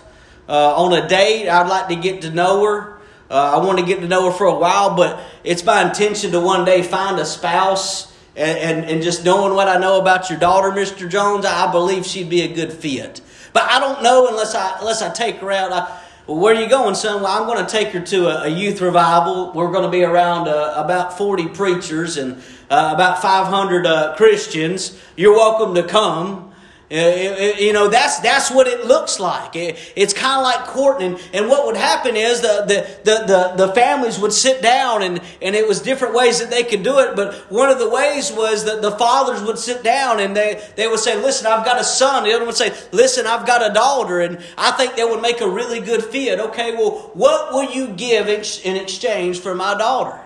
uh, 0.50 0.76
on 0.76 0.92
a 0.94 1.08
date. 1.08 1.48
I'd 1.48 1.70
like 1.70 1.88
to 1.88 1.96
get 1.96 2.24
to 2.24 2.30
know 2.30 2.66
her. 2.66 2.98
Uh, 3.30 3.60
I 3.62 3.66
want 3.66 3.80
to 3.80 3.86
get 3.86 4.02
to 4.02 4.08
know 4.08 4.30
her 4.32 4.38
for 4.38 4.48
a 4.48 4.58
while, 4.58 4.96
but 4.96 5.24
it's 5.44 5.64
my 5.64 5.88
intention 5.88 6.32
to 6.32 6.40
one 6.40 6.66
day 6.66 6.82
find 6.82 7.20
a 7.20 7.26
spouse 7.26 8.12
and, 8.40 8.58
and, 8.58 8.90
and 8.90 9.04
just 9.04 9.26
knowing 9.26 9.54
what 9.54 9.68
I 9.68 9.78
know 9.78 10.00
about 10.00 10.30
your 10.30 10.40
daughter, 10.40 10.72
Mr. 10.72 11.10
Jones, 11.10 11.46
I 11.46 11.72
believe 11.72 12.06
she'd 12.06 12.30
be 12.30 12.42
a 12.42 12.54
good 12.54 12.72
fit. 12.72 13.22
But 13.52 13.64
I 13.64 13.80
don't 13.80 14.02
know 14.02 14.28
unless 14.28 14.56
I 14.56 14.78
unless 14.80 15.02
I 15.02 15.12
take 15.12 15.38
her 15.38 15.52
out. 15.52 15.72
I, 15.72 16.00
well, 16.26 16.38
where 16.38 16.56
are 16.56 16.62
you 16.62 16.70
going, 16.70 16.96
son? 16.96 17.24
Well, 17.24 17.32
I'm 17.32 17.48
going 17.48 17.66
to 17.66 17.70
take 17.70 17.90
her 17.90 18.00
to 18.00 18.28
a, 18.28 18.44
a 18.44 18.48
youth 18.48 18.82
revival. 18.82 19.52
We're 19.54 19.72
going 19.72 19.84
to 19.84 19.90
be 19.90 20.04
around 20.04 20.48
uh, 20.48 20.74
about 20.78 21.18
40 21.18 21.50
preachers 21.50 22.18
and 22.18 22.42
uh, 22.70 22.92
about 22.94 23.22
500 23.22 23.86
uh, 23.86 24.16
Christians. 24.16 24.98
You're 25.18 25.34
welcome 25.34 25.74
to 25.76 25.84
come. 25.84 26.49
Uh, 26.92 27.54
you 27.60 27.72
know, 27.72 27.88
that's, 27.88 28.20
that's 28.20 28.50
what 28.50 28.66
it 28.66 28.86
looks 28.86 29.20
like. 29.20 29.52
It's 29.54 30.12
kind 30.12 30.40
of 30.40 30.44
like 30.44 30.66
courting. 30.68 31.14
And, 31.14 31.30
and 31.34 31.48
what 31.48 31.68
would 31.68 31.78
happen 31.78 32.16
is 32.16 32.42
the, 32.42 32.66
the, 32.68 33.00
the, 33.04 33.26
the, 33.28 33.68
the 33.68 33.74
families 33.74 34.18
would 34.18 34.34
sit 34.34 34.64
down 34.64 35.04
and, 35.04 35.22
and 35.40 35.56
it 35.56 35.68
was 35.68 35.82
different 35.82 36.16
ways 36.16 36.40
that 36.40 36.50
they 36.50 36.64
could 36.64 36.82
do 36.82 36.98
it. 36.98 37.16
But 37.16 37.36
one 37.52 37.70
of 37.70 37.78
the 37.78 37.88
ways 37.88 38.32
was 38.32 38.66
that 38.66 38.82
the 38.82 38.92
fathers 38.92 39.44
would 39.44 39.60
sit 39.60 39.84
down 39.84 40.20
and 40.20 40.36
they, 40.36 40.68
they 40.78 40.88
would 40.88 41.00
say, 41.00 41.16
listen, 41.22 41.46
I've 41.46 41.64
got 41.64 41.80
a 41.80 41.84
son. 41.84 42.24
The 42.24 42.34
other 42.34 42.46
would 42.46 42.56
say, 42.56 42.76
listen, 42.92 43.28
I've 43.28 43.46
got 43.46 43.70
a 43.70 43.72
daughter. 43.72 44.22
And 44.22 44.40
I 44.58 44.72
think 44.72 44.96
they 44.96 45.06
would 45.06 45.22
make 45.22 45.42
a 45.42 45.50
really 45.50 45.82
good 45.82 46.04
fit. 46.04 46.40
Okay, 46.40 46.76
well, 46.76 47.12
what 47.14 47.54
will 47.54 47.72
you 47.72 47.90
give 47.90 48.28
in 48.28 48.76
exchange 48.76 49.42
for 49.42 49.54
my 49.54 49.78
daughter? 49.78 50.20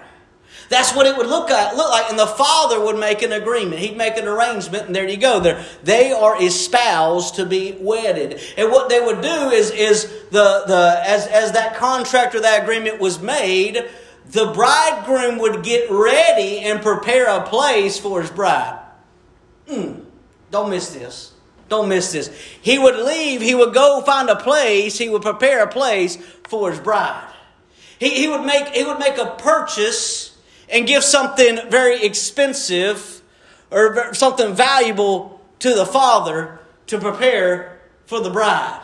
That's 0.74 0.96
what 0.96 1.06
it 1.06 1.15
would 1.15 1.27
look 1.27 1.51
like, 1.51 1.75
look 1.75 1.92
like. 1.92 2.10
And 2.10 2.18
the 2.18 2.25
father 2.25 2.84
would 2.84 2.98
make 2.98 3.22
an 3.22 3.32
agreement. 3.32 3.80
He'd 3.80 3.96
make 3.96 4.18
an 4.18 4.27
arrangement, 4.27 4.88
and 4.88 4.96
there 4.96 5.08
you 5.08 5.18
go. 5.18 5.39
There, 5.39 5.63
they 5.84 6.12
are 6.12 6.42
espoused 6.42 7.36
to 7.36 7.46
be 7.46 7.77
wedded. 7.80 8.42
And 8.58 8.72
what 8.72 8.89
they 8.89 9.00
would 9.00 9.22
do 9.22 9.51
is, 9.51 9.70
is 9.70 10.06
the, 10.32 10.63
the 10.65 11.00
as, 11.06 11.27
as 11.27 11.51
that 11.51 11.75
contract 11.75 12.34
or 12.34 12.39
that 12.39 12.63
agreement 12.63 13.00
was 13.00 13.22
made, 13.22 13.88
the 14.32 14.48
bridegroom 14.48 15.38
would 15.38 15.63
get 15.63 15.92
ready 15.92 16.62
and 16.62 16.82
prepare 16.82 17.27
a 17.27 17.44
place 17.44 18.00
for 18.00 18.20
his 18.20 18.32
bride. 18.32 18.80
Mm, 19.68 20.03
don't 20.50 20.72
miss 20.72 20.92
this. 20.92 21.34
Don't 21.70 21.88
miss 21.88 22.12
this. 22.12 22.30
He 22.63 22.80
would 22.80 22.96
leave, 22.96 23.42
he 23.42 23.53
would 23.53 23.75
go 23.75 24.01
find 24.01 24.27
a 24.27 24.36
place, 24.36 24.98
he 24.98 25.08
would 25.08 25.22
prepare 25.22 25.62
a 25.62 25.68
place 25.68 26.15
for 26.48 26.72
his 26.72 26.80
bride. 26.80 27.32
He, 28.00 28.10
he, 28.22 28.27
would, 28.27 28.44
make, 28.44 28.70
he 28.70 28.84
would 28.84 28.98
make 28.98 29.20
a 29.20 29.36
purchase 29.38 30.33
and 30.74 30.88
give 30.88 31.03
something 31.03 31.60
very 31.70 32.03
expensive 32.03 33.22
or 33.72 34.13
something 34.13 34.53
valuable 34.53 35.39
to 35.60 35.74
the 35.74 35.86
father 35.86 36.60
to 36.88 37.00
prepare 37.00 37.80
for 38.06 38.20
the 38.20 38.30
bride. 38.30 38.82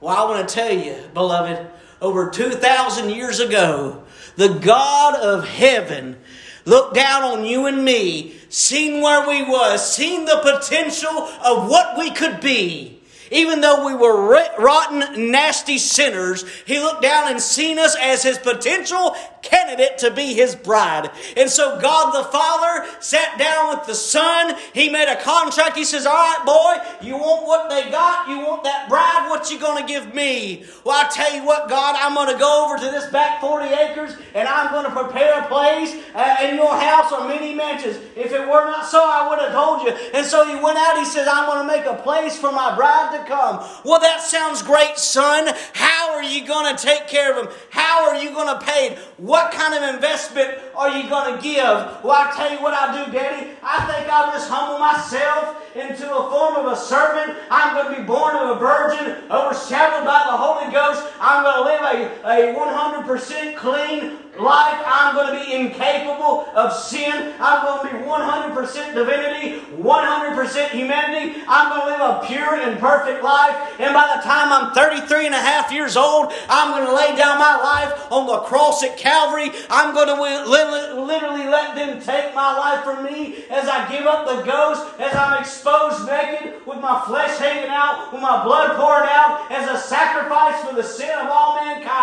Well, 0.00 0.16
I 0.16 0.28
want 0.28 0.48
to 0.48 0.54
tell 0.54 0.72
you, 0.72 0.96
beloved, 1.12 1.66
over 2.00 2.30
2,000 2.30 3.10
years 3.10 3.38
ago, 3.38 4.02
the 4.36 4.48
God 4.48 5.14
of 5.20 5.46
heaven 5.46 6.16
looked 6.64 6.94
down 6.94 7.22
on 7.22 7.44
you 7.44 7.66
and 7.66 7.84
me, 7.84 8.34
seen 8.48 9.00
where 9.00 9.28
we 9.28 9.42
was, 9.42 9.94
seen 9.94 10.24
the 10.24 10.40
potential 10.42 11.10
of 11.10 11.68
what 11.68 11.98
we 11.98 12.10
could 12.10 12.40
be, 12.40 13.00
even 13.30 13.60
though 13.60 13.86
we 13.86 13.94
were 13.94 14.48
rotten, 14.58 15.30
nasty 15.30 15.78
sinners, 15.78 16.44
He 16.66 16.78
looked 16.78 17.02
down 17.02 17.30
and 17.30 17.40
seen 17.40 17.78
us 17.78 17.96
as 18.00 18.22
His 18.22 18.38
potential 18.38 19.14
candidate 19.44 19.98
to 19.98 20.10
be 20.10 20.34
His 20.34 20.56
bride. 20.56 21.10
And 21.36 21.48
so 21.48 21.78
God 21.80 22.12
the 22.12 22.24
Father 22.30 22.88
sat 23.00 23.38
down 23.38 23.76
with 23.76 23.86
the 23.86 23.94
Son. 23.94 24.56
He 24.72 24.88
made 24.88 25.08
a 25.08 25.20
contract. 25.20 25.76
He 25.76 25.84
says, 25.84 26.06
All 26.06 26.14
right, 26.14 26.42
boy, 26.44 27.06
you 27.06 27.16
want 27.16 27.46
what 27.46 27.70
they 27.70 27.90
got? 27.90 28.28
You 28.28 28.38
want 28.40 28.64
that 28.64 28.88
bride? 28.88 29.26
What 29.28 29.50
you 29.50 29.58
going 29.60 29.80
to 29.80 29.86
give 29.86 30.14
me? 30.14 30.64
Well, 30.84 30.96
I 30.98 31.08
tell 31.08 31.34
you 31.34 31.44
what, 31.44 31.68
God, 31.68 31.96
I'm 31.98 32.14
going 32.14 32.32
to 32.32 32.38
go 32.38 32.66
over 32.66 32.76
to 32.76 32.90
this 32.90 33.10
back 33.10 33.40
40 33.40 33.66
acres 33.66 34.16
and 34.34 34.48
I'm 34.48 34.72
going 34.72 34.84
to 34.84 34.90
prepare 34.90 35.40
a 35.40 35.46
place 35.46 35.94
uh, 36.14 36.36
in 36.42 36.56
your 36.56 36.74
house 36.74 37.12
or 37.12 37.28
many 37.28 37.54
mansions. 37.54 37.96
If 38.16 38.32
it 38.32 38.40
were 38.40 38.64
not 38.64 38.86
so, 38.86 39.00
I 39.02 39.28
would 39.28 39.38
have 39.38 39.52
told 39.52 39.82
you. 39.82 39.90
And 40.14 40.26
so 40.26 40.46
he 40.46 40.54
went 40.62 40.78
out. 40.78 40.98
He 40.98 41.04
says, 41.04 41.28
I'm 41.30 41.46
going 41.46 41.66
to 41.66 41.66
make 41.66 41.86
a 41.86 42.02
place 42.02 42.36
for 42.36 42.52
my 42.52 42.74
bride 42.74 43.18
to 43.18 43.28
come. 43.28 43.64
Well, 43.84 44.00
that 44.00 44.20
sounds 44.22 44.62
great, 44.62 44.98
son. 44.98 45.52
How 45.72 46.14
are 46.14 46.22
you 46.22 46.46
going 46.46 46.74
to 46.74 46.82
take 46.82 47.08
care 47.08 47.38
of 47.38 47.46
him? 47.46 47.54
How 47.70 48.08
are 48.08 48.16
you 48.16 48.30
going 48.30 48.58
to 48.58 48.64
pay 48.64 48.88
it? 48.88 48.98
What 49.34 49.50
kind 49.50 49.74
of 49.74 49.94
investment 49.96 50.60
are 50.76 50.96
you 50.96 51.08
going 51.08 51.34
to 51.34 51.42
give? 51.42 51.58
Well, 52.04 52.14
I 52.14 52.32
tell 52.36 52.52
you 52.52 52.62
what 52.62 52.72
I 52.72 53.04
do, 53.04 53.10
Daddy. 53.10 53.50
I 53.64 53.84
think 53.84 54.08
I'll 54.08 54.30
just 54.30 54.48
humble 54.48 54.78
myself 54.78 55.60
into 55.74 56.06
a 56.06 56.30
form 56.30 56.54
of 56.54 56.70
a 56.70 56.76
servant. 56.76 57.36
I'm 57.50 57.74
going 57.74 57.96
to 57.96 58.00
be 58.00 58.06
born 58.06 58.36
of 58.36 58.56
a 58.56 58.60
virgin, 58.60 59.28
overshadowed 59.28 60.06
by 60.06 60.22
the 60.30 60.36
Holy 60.38 60.70
Ghost. 60.70 61.02
I'm 61.18 61.42
going 61.42 61.58
to 61.58 61.64
live 61.66 62.14
a, 62.22 62.52
a 62.52 62.54
100% 62.54 63.56
clean, 63.56 64.18
life. 64.38 64.82
I'm 64.84 65.14
going 65.14 65.38
to 65.38 65.44
be 65.44 65.54
incapable 65.54 66.46
of 66.54 66.72
sin. 66.72 67.34
I'm 67.38 67.64
going 67.64 67.88
to 67.88 67.98
be 67.98 68.04
100% 68.04 68.94
divinity, 68.94 69.60
100% 69.76 70.70
humanity. 70.70 71.40
I'm 71.46 71.68
going 71.70 71.80
to 71.82 72.04
live 72.04 72.22
a 72.22 72.26
pure 72.26 72.54
and 72.56 72.78
perfect 72.78 73.22
life. 73.22 73.54
And 73.78 73.94
by 73.94 74.14
the 74.16 74.22
time 74.22 74.52
I'm 74.52 74.74
33 74.74 75.26
and 75.26 75.34
a 75.34 75.38
half 75.40 75.72
years 75.72 75.96
old, 75.96 76.32
I'm 76.48 76.72
going 76.72 76.86
to 76.86 76.94
lay 76.94 77.16
down 77.16 77.38
my 77.38 77.56
life 77.56 78.12
on 78.12 78.26
the 78.26 78.38
cross 78.40 78.82
at 78.82 78.96
Calvary. 78.96 79.50
I'm 79.70 79.94
going 79.94 80.08
to 80.08 80.14
literally 80.14 81.46
let 81.46 81.74
them 81.74 82.00
take 82.00 82.34
my 82.34 82.56
life 82.58 82.84
from 82.84 83.04
me 83.04 83.44
as 83.50 83.68
I 83.68 83.88
give 83.90 84.06
up 84.06 84.26
the 84.26 84.42
ghost, 84.42 84.82
as 84.98 85.14
I'm 85.14 85.40
exposed 85.40 86.06
naked 86.06 86.66
with 86.66 86.80
my 86.80 87.02
flesh 87.06 87.38
hanging 87.38 87.70
out, 87.70 88.12
with 88.12 88.20
my 88.20 88.42
blood 88.42 88.76
pouring 88.76 89.08
out 89.10 89.50
as 89.50 89.68
a 89.68 89.78
sacrifice 89.78 90.62
for 90.64 90.74
the 90.74 90.82
sin 90.82 91.10
of 91.18 91.28
all 91.30 91.56
mankind. 91.64 91.93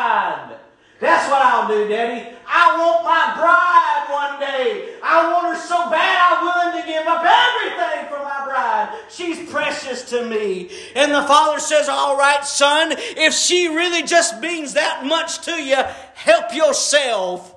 That's 1.01 1.31
what 1.31 1.41
I'll 1.41 1.67
do, 1.67 1.87
Daddy. 1.87 2.29
I 2.47 2.77
want 2.77 3.03
my 3.03 3.33
bride 3.35 4.05
one 4.13 4.39
day. 4.39 4.93
I 5.01 5.33
want 5.33 5.57
her 5.57 5.59
so 5.59 5.89
bad 5.89 6.37
I'm 6.37 6.45
willing 6.45 6.79
to 6.79 6.87
give 6.87 7.07
up 7.07 7.25
everything 7.25 8.07
for 8.07 8.23
my 8.23 8.45
bride. 8.45 8.99
She's 9.09 9.49
precious 9.49 10.07
to 10.11 10.23
me. 10.23 10.69
And 10.95 11.11
the 11.11 11.23
father 11.23 11.59
says, 11.59 11.89
All 11.89 12.15
right, 12.17 12.45
son, 12.45 12.93
if 12.97 13.33
she 13.33 13.67
really 13.67 14.03
just 14.03 14.39
means 14.41 14.73
that 14.73 15.03
much 15.03 15.39
to 15.45 15.53
you, 15.53 15.77
help 16.13 16.53
yourself. 16.53 17.55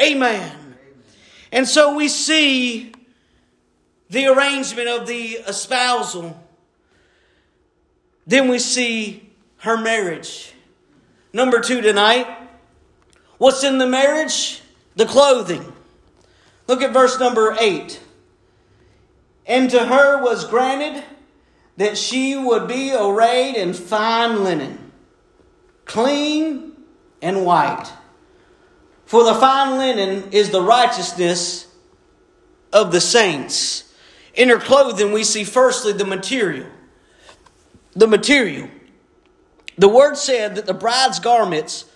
Amen. 0.00 0.76
And 1.50 1.66
so 1.66 1.96
we 1.96 2.06
see 2.06 2.92
the 4.08 4.28
arrangement 4.28 4.88
of 4.88 5.08
the 5.08 5.40
espousal. 5.48 6.40
Then 8.24 8.46
we 8.46 8.60
see 8.60 9.32
her 9.58 9.76
marriage. 9.76 10.52
Number 11.32 11.60
two 11.60 11.80
tonight 11.80 12.37
What's 13.38 13.64
in 13.64 13.78
the 13.78 13.86
marriage? 13.86 14.60
The 14.96 15.06
clothing. 15.06 15.72
Look 16.66 16.82
at 16.82 16.92
verse 16.92 17.18
number 17.18 17.56
8. 17.58 18.00
And 19.46 19.70
to 19.70 19.86
her 19.86 20.22
was 20.22 20.44
granted 20.44 21.02
that 21.78 21.96
she 21.96 22.36
would 22.36 22.68
be 22.68 22.92
arrayed 22.92 23.54
in 23.54 23.72
fine 23.72 24.44
linen, 24.44 24.92
clean 25.84 26.72
and 27.22 27.46
white. 27.46 27.90
For 29.06 29.24
the 29.24 29.34
fine 29.34 29.78
linen 29.78 30.30
is 30.32 30.50
the 30.50 30.60
righteousness 30.60 31.66
of 32.72 32.92
the 32.92 33.00
saints. 33.00 33.94
In 34.34 34.50
her 34.50 34.58
clothing, 34.58 35.12
we 35.12 35.24
see 35.24 35.44
firstly 35.44 35.92
the 35.92 36.04
material. 36.04 36.66
The 37.94 38.06
material. 38.06 38.68
The 39.78 39.88
word 39.88 40.16
said 40.16 40.56
that 40.56 40.66
the 40.66 40.74
bride's 40.74 41.20
garments 41.20 41.86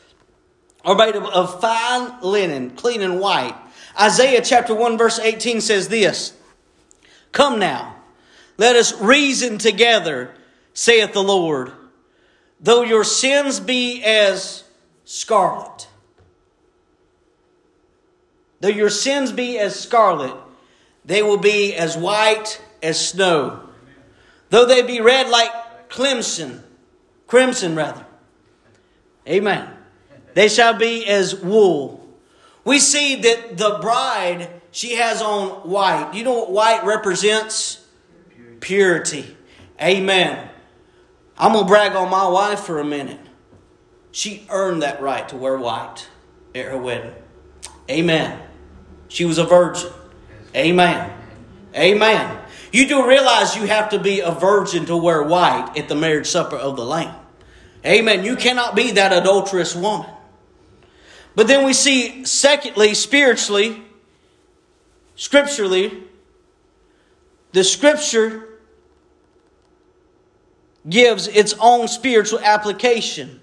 are 0.85 0.95
made 0.95 1.15
of, 1.15 1.61
fine 1.61 2.21
linen, 2.21 2.71
clean 2.71 3.03
and 3.03 3.21
white. 3.21 3.57
Isaiah 4.01 4.43
chapter 4.43 4.75
1, 4.75 4.99
verse 4.99 5.19
18 5.19 5.61
says 5.61 5.89
this 5.89 6.35
Come 7.31 7.59
now, 7.59 7.97
let 8.57 8.77
us 8.77 8.99
reason 9.01 9.59
together, 9.59 10.35
saith 10.75 11.13
the 11.13 11.23
Lord. 11.23 11.73
Though 12.61 12.83
your 12.83 13.05
sins 13.05 13.61
be 13.61 14.03
as 14.05 14.65
scarlet, 15.05 15.89
though 18.61 18.69
your 18.69 18.91
sins 18.91 19.33
be 19.33 19.59
as 19.59 19.79
scarlet, 19.79 20.35
they 21.05 21.23
will 21.23 21.39
be 21.39 21.75
as 21.75 21.97
white 21.97 22.61
as 22.83 23.09
snow. 23.09 23.69
Though 24.51 24.67
they 24.67 24.83
be 24.83 25.01
red 25.01 25.29
like 25.29 25.89
crimson, 25.89 26.63
crimson 27.27 27.75
rather. 27.75 28.07
Amen 29.27 29.82
they 30.35 30.49
shall 30.49 30.75
be 30.75 31.07
as 31.07 31.35
wool. 31.35 31.99
We 32.65 32.79
see 32.79 33.17
that 33.17 33.57
the 33.57 33.79
bride, 33.81 34.49
she 34.71 34.95
has 34.95 35.21
on 35.21 35.69
white. 35.69 36.13
You 36.15 36.25
know 36.25 36.35
what 36.35 36.53
white 36.53 36.85
represents? 36.85 37.85
Purity. 38.31 38.59
Purity. 38.61 39.37
Amen. 39.81 40.49
I'm 41.37 41.53
going 41.53 41.65
to 41.65 41.69
brag 41.69 41.97
on 41.97 42.09
my 42.11 42.29
wife 42.29 42.61
for 42.61 42.79
a 42.79 42.85
minute. 42.85 43.19
She 44.13 44.47
earned 44.51 44.83
that 44.83 45.01
right 45.01 45.29
to 45.31 45.37
wear 45.37 45.57
white 45.57 46.09
at 46.55 46.67
her 46.67 46.79
wedding. 46.79 47.15
Amen. 47.91 48.41
She 49.09 49.25
was 49.25 49.39
a 49.39 49.45
virgin. 49.45 49.91
Amen. 50.55 51.13
Amen. 51.75 52.39
You 52.71 52.87
do 52.87 53.07
realize 53.07 53.57
you 53.57 53.67
have 53.67 53.91
to 53.91 53.99
be 53.99 54.21
a 54.21 54.31
virgin 54.31 54.87
to 54.87 54.97
wear 54.97 55.23
white 55.23 55.73
at 55.77 55.89
the 55.89 55.95
marriage 55.95 56.27
supper 56.27 56.57
of 56.57 56.77
the 56.77 56.85
Lamb. 56.85 57.15
Amen. 57.85 58.25
You 58.25 58.37
cannot 58.37 58.77
be 58.77 58.93
that 58.93 59.13
adulterous 59.13 59.75
woman. 59.75 60.09
But 61.35 61.47
then 61.47 61.65
we 61.65 61.73
see, 61.73 62.25
secondly, 62.25 62.95
spiritually, 62.95 63.83
scripturally, 65.17 66.03
the 67.53 67.65
scripture 67.65 68.49
gives 70.89 71.29
its 71.29 71.55
own 71.61 71.89
spiritual 71.89 72.41
application 72.41 73.41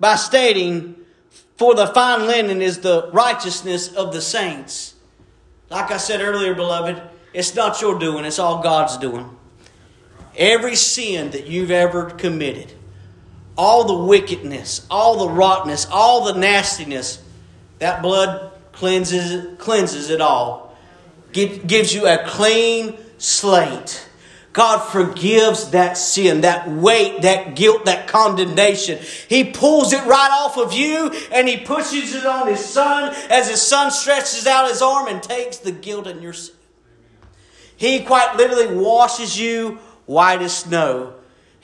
by 0.00 0.16
stating, 0.16 0.96
For 1.56 1.74
the 1.74 1.86
fine 1.88 2.26
linen 2.26 2.60
is 2.60 2.80
the 2.80 3.10
righteousness 3.12 3.92
of 3.94 4.12
the 4.12 4.20
saints. 4.20 4.94
Like 5.70 5.90
I 5.90 5.96
said 5.96 6.20
earlier, 6.20 6.54
beloved, 6.54 7.00
it's 7.32 7.54
not 7.54 7.80
your 7.80 7.98
doing, 7.98 8.24
it's 8.24 8.38
all 8.38 8.62
God's 8.62 8.96
doing. 8.96 9.28
Every 10.36 10.74
sin 10.74 11.30
that 11.30 11.46
you've 11.46 11.70
ever 11.70 12.10
committed, 12.10 12.72
all 13.56 13.84
the 13.84 14.06
wickedness, 14.06 14.86
all 14.90 15.26
the 15.26 15.32
rottenness, 15.32 15.86
all 15.90 16.24
the 16.24 16.38
nastiness, 16.38 17.22
that 17.78 18.02
blood 18.02 18.52
cleanses, 18.72 19.56
cleanses 19.58 20.10
it 20.10 20.20
all. 20.20 20.76
gives 21.32 21.94
you 21.94 22.06
a 22.06 22.24
clean 22.26 22.96
slate. 23.18 24.08
God 24.52 24.78
forgives 24.78 25.70
that 25.70 25.98
sin, 25.98 26.42
that 26.42 26.70
weight, 26.70 27.22
that 27.22 27.56
guilt, 27.56 27.86
that 27.86 28.06
condemnation. 28.06 29.00
He 29.28 29.50
pulls 29.50 29.92
it 29.92 30.04
right 30.06 30.30
off 30.30 30.56
of 30.56 30.72
you 30.72 31.12
and 31.32 31.48
He 31.48 31.56
pushes 31.56 32.14
it 32.14 32.24
on 32.24 32.46
His 32.46 32.64
Son 32.64 33.12
as 33.30 33.50
His 33.50 33.60
Son 33.60 33.90
stretches 33.90 34.46
out 34.46 34.68
His 34.68 34.80
arm 34.80 35.08
and 35.08 35.20
takes 35.20 35.58
the 35.58 35.72
guilt 35.72 36.06
in 36.06 36.22
your 36.22 36.32
sin. 36.32 36.54
He 37.76 38.04
quite 38.04 38.36
literally 38.36 38.76
washes 38.76 39.38
you 39.38 39.80
white 40.06 40.40
as 40.40 40.56
snow. 40.56 41.14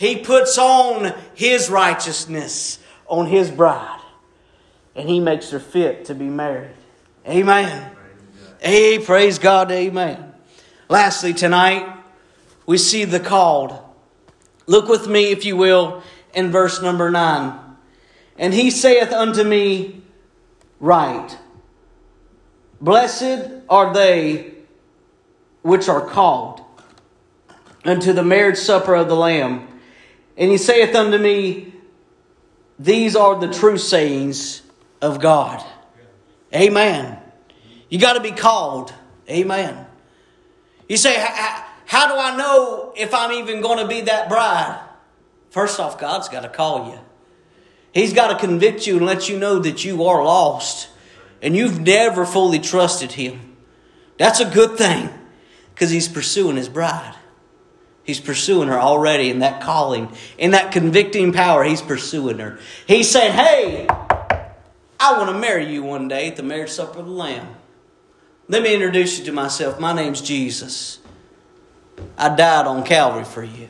He 0.00 0.16
puts 0.16 0.56
on 0.56 1.12
His 1.34 1.68
righteousness 1.68 2.78
on 3.06 3.26
His 3.26 3.50
bride 3.50 4.00
and 4.96 5.06
He 5.06 5.20
makes 5.20 5.50
her 5.50 5.60
fit 5.60 6.06
to 6.06 6.14
be 6.14 6.24
married. 6.24 6.74
Amen. 7.28 7.94
Hey, 8.62 8.98
praise 8.98 9.38
God, 9.38 9.70
amen. 9.70 10.32
Lastly, 10.88 11.34
tonight, 11.34 11.86
we 12.64 12.78
see 12.78 13.04
the 13.04 13.20
called. 13.20 13.78
Look 14.66 14.88
with 14.88 15.06
me, 15.06 15.32
if 15.32 15.44
you 15.44 15.58
will, 15.58 16.02
in 16.32 16.50
verse 16.50 16.80
number 16.80 17.10
9. 17.10 17.58
And 18.38 18.54
he 18.54 18.70
saith 18.70 19.12
unto 19.12 19.44
me, 19.44 20.00
Write. 20.80 21.36
Blessed 22.80 23.50
are 23.68 23.92
they 23.92 24.54
which 25.60 25.90
are 25.90 26.06
called 26.06 26.62
unto 27.84 28.14
the 28.14 28.22
marriage 28.22 28.56
supper 28.56 28.94
of 28.94 29.08
the 29.08 29.16
Lamb. 29.16 29.66
And 30.40 30.50
he 30.50 30.58
saith 30.58 30.96
unto 30.96 31.18
me, 31.18 31.74
These 32.78 33.14
are 33.14 33.38
the 33.38 33.52
true 33.52 33.78
sayings 33.78 34.62
of 35.00 35.20
God. 35.20 35.64
Amen. 36.54 37.18
You 37.90 37.98
got 37.98 38.14
to 38.14 38.20
be 38.20 38.32
called. 38.32 38.92
Amen. 39.28 39.86
You 40.88 40.96
say, 40.96 41.14
how 41.86 42.08
do 42.08 42.20
I 42.20 42.36
know 42.36 42.92
if 42.96 43.14
I'm 43.14 43.32
even 43.32 43.60
going 43.60 43.78
to 43.78 43.86
be 43.86 44.00
that 44.02 44.28
bride? 44.28 44.80
First 45.50 45.78
off, 45.78 46.00
God's 46.00 46.28
got 46.28 46.40
to 46.40 46.48
call 46.48 46.90
you. 46.90 46.98
He's 47.92 48.12
got 48.12 48.28
to 48.32 48.38
convict 48.38 48.86
you 48.86 48.96
and 48.96 49.06
let 49.06 49.28
you 49.28 49.38
know 49.38 49.58
that 49.58 49.84
you 49.84 50.04
are 50.04 50.24
lost 50.24 50.88
and 51.42 51.56
you've 51.56 51.80
never 51.80 52.24
fully 52.24 52.60
trusted 52.60 53.12
Him. 53.12 53.56
That's 54.16 54.40
a 54.40 54.48
good 54.48 54.78
thing 54.78 55.10
because 55.74 55.90
He's 55.90 56.08
pursuing 56.08 56.56
His 56.56 56.68
bride. 56.68 57.14
He's 58.04 58.20
pursuing 58.20 58.68
her 58.68 58.80
already 58.80 59.30
in 59.30 59.40
that 59.40 59.60
calling, 59.60 60.10
in 60.38 60.52
that 60.52 60.72
convicting 60.72 61.32
power. 61.32 61.62
He's 61.62 61.82
pursuing 61.82 62.38
her. 62.38 62.58
He's 62.86 63.10
saying, 63.10 63.32
Hey, 63.32 63.86
I 64.98 65.16
want 65.18 65.30
to 65.30 65.38
marry 65.38 65.72
you 65.72 65.82
one 65.82 66.08
day 66.08 66.28
at 66.28 66.36
the 66.36 66.42
marriage 66.42 66.70
supper 66.70 66.98
of 66.98 67.06
the 67.06 67.12
Lamb. 67.12 67.56
Let 68.48 68.62
me 68.62 68.74
introduce 68.74 69.18
you 69.18 69.24
to 69.26 69.32
myself. 69.32 69.78
My 69.78 69.92
name's 69.92 70.20
Jesus. 70.20 70.98
I 72.18 72.34
died 72.34 72.66
on 72.66 72.84
Calvary 72.84 73.24
for 73.24 73.44
you. 73.44 73.68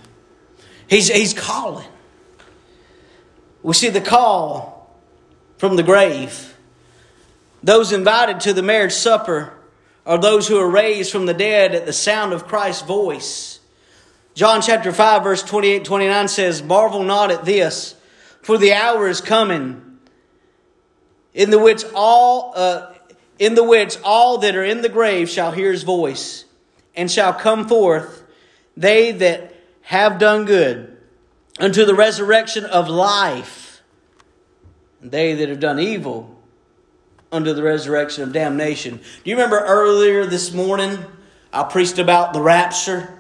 He's, 0.89 1.09
he's 1.09 1.35
calling. 1.35 1.87
We 3.63 3.75
see 3.75 3.91
the 3.91 4.01
call 4.01 4.99
from 5.59 5.77
the 5.77 5.83
grave. 5.83 6.57
Those 7.63 7.93
invited 7.93 8.41
to 8.41 8.53
the 8.53 8.63
marriage 8.63 8.93
supper 8.93 9.53
are 10.07 10.19
those 10.19 10.49
who 10.49 10.59
are 10.59 10.69
raised 10.69 11.13
from 11.13 11.27
the 11.27 11.35
dead 11.35 11.75
at 11.75 11.87
the 11.87 11.93
sound 11.93 12.33
of 12.33 12.47
Christ's 12.47 12.83
voice. 12.83 13.60
John 14.41 14.63
chapter 14.63 14.91
5, 14.91 15.23
verse 15.23 15.43
28 15.43 15.85
29 15.85 16.29
says, 16.29 16.63
Marvel 16.63 17.03
not 17.03 17.31
at 17.31 17.45
this, 17.45 17.95
for 18.41 18.57
the 18.57 18.73
hour 18.73 19.07
is 19.07 19.21
coming 19.21 19.99
in 21.35 21.51
the 21.51 21.59
which 21.59 21.85
all 21.95 22.55
uh, 22.57 22.91
in 23.39 23.55
the 23.55 23.63
which 23.63 23.99
all 24.03 24.39
that 24.39 24.57
are 24.57 24.65
in 24.65 24.81
the 24.81 24.89
grave 24.89 25.29
shall 25.29 25.53
hear 25.53 25.71
his 25.71 25.83
voice 25.83 26.47
and 26.97 27.11
shall 27.11 27.35
come 27.35 27.69
forth 27.69 28.25
they 28.79 29.13
that 29.13 29.55
have 29.83 30.19
done 30.19 30.47
good 30.47 30.97
unto 31.59 31.85
the 31.85 31.95
resurrection 31.95 32.65
of 32.65 32.89
life 32.89 33.83
and 35.03 35.11
they 35.11 35.35
that 35.35 35.51
have 35.51 35.61
done 35.61 35.79
evil 35.79 36.35
unto 37.31 37.53
the 37.53 37.63
resurrection 37.63 38.23
of 38.23 38.33
damnation. 38.33 38.97
Do 38.97 39.29
you 39.31 39.37
remember 39.37 39.59
earlier 39.59 40.25
this 40.25 40.51
morning 40.51 40.99
i 41.53 41.63
preached 41.63 41.99
about 41.99 42.33
the 42.33 42.41
rapture 42.41 43.20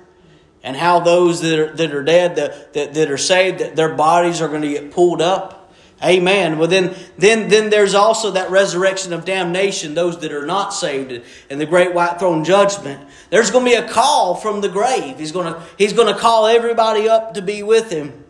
and 0.62 0.76
how 0.76 1.00
those 1.00 1.40
that 1.40 1.58
are, 1.58 1.72
that 1.74 1.92
are 1.92 2.02
dead 2.02 2.36
that, 2.36 2.72
that, 2.74 2.94
that 2.94 3.10
are 3.10 3.18
saved 3.18 3.60
that 3.60 3.76
their 3.76 3.94
bodies 3.94 4.40
are 4.40 4.48
going 4.48 4.62
to 4.62 4.68
get 4.68 4.90
pulled 4.90 5.22
up 5.22 5.60
Amen. 6.02 6.56
Well, 6.56 6.68
then, 6.68 6.94
then, 7.18 7.48
then 7.48 7.68
there's 7.68 7.94
also 7.94 8.30
that 8.30 8.50
resurrection 8.50 9.12
of 9.12 9.26
damnation, 9.26 9.92
those 9.94 10.18
that 10.20 10.32
are 10.32 10.46
not 10.46 10.72
saved, 10.72 11.22
and 11.50 11.60
the 11.60 11.66
great 11.66 11.92
white 11.92 12.18
throne 12.18 12.42
judgment. 12.42 13.06
There's 13.28 13.50
going 13.50 13.66
to 13.66 13.70
be 13.70 13.76
a 13.76 13.86
call 13.86 14.34
from 14.34 14.62
the 14.62 14.70
grave. 14.70 15.18
He's 15.18 15.32
going 15.32 15.52
to, 15.52 15.62
he's 15.76 15.92
going 15.92 16.12
to 16.12 16.18
call 16.18 16.46
everybody 16.46 17.06
up 17.06 17.34
to 17.34 17.42
be 17.42 17.62
with 17.62 17.90
him. 17.90 18.24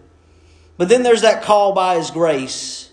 But 0.79 0.89
then 0.89 1.05
there's 1.05 1.23
that 1.23 1.45
call 1.45 1.73
by 1.73 1.97
his 1.97 2.11
grace. 2.11 2.91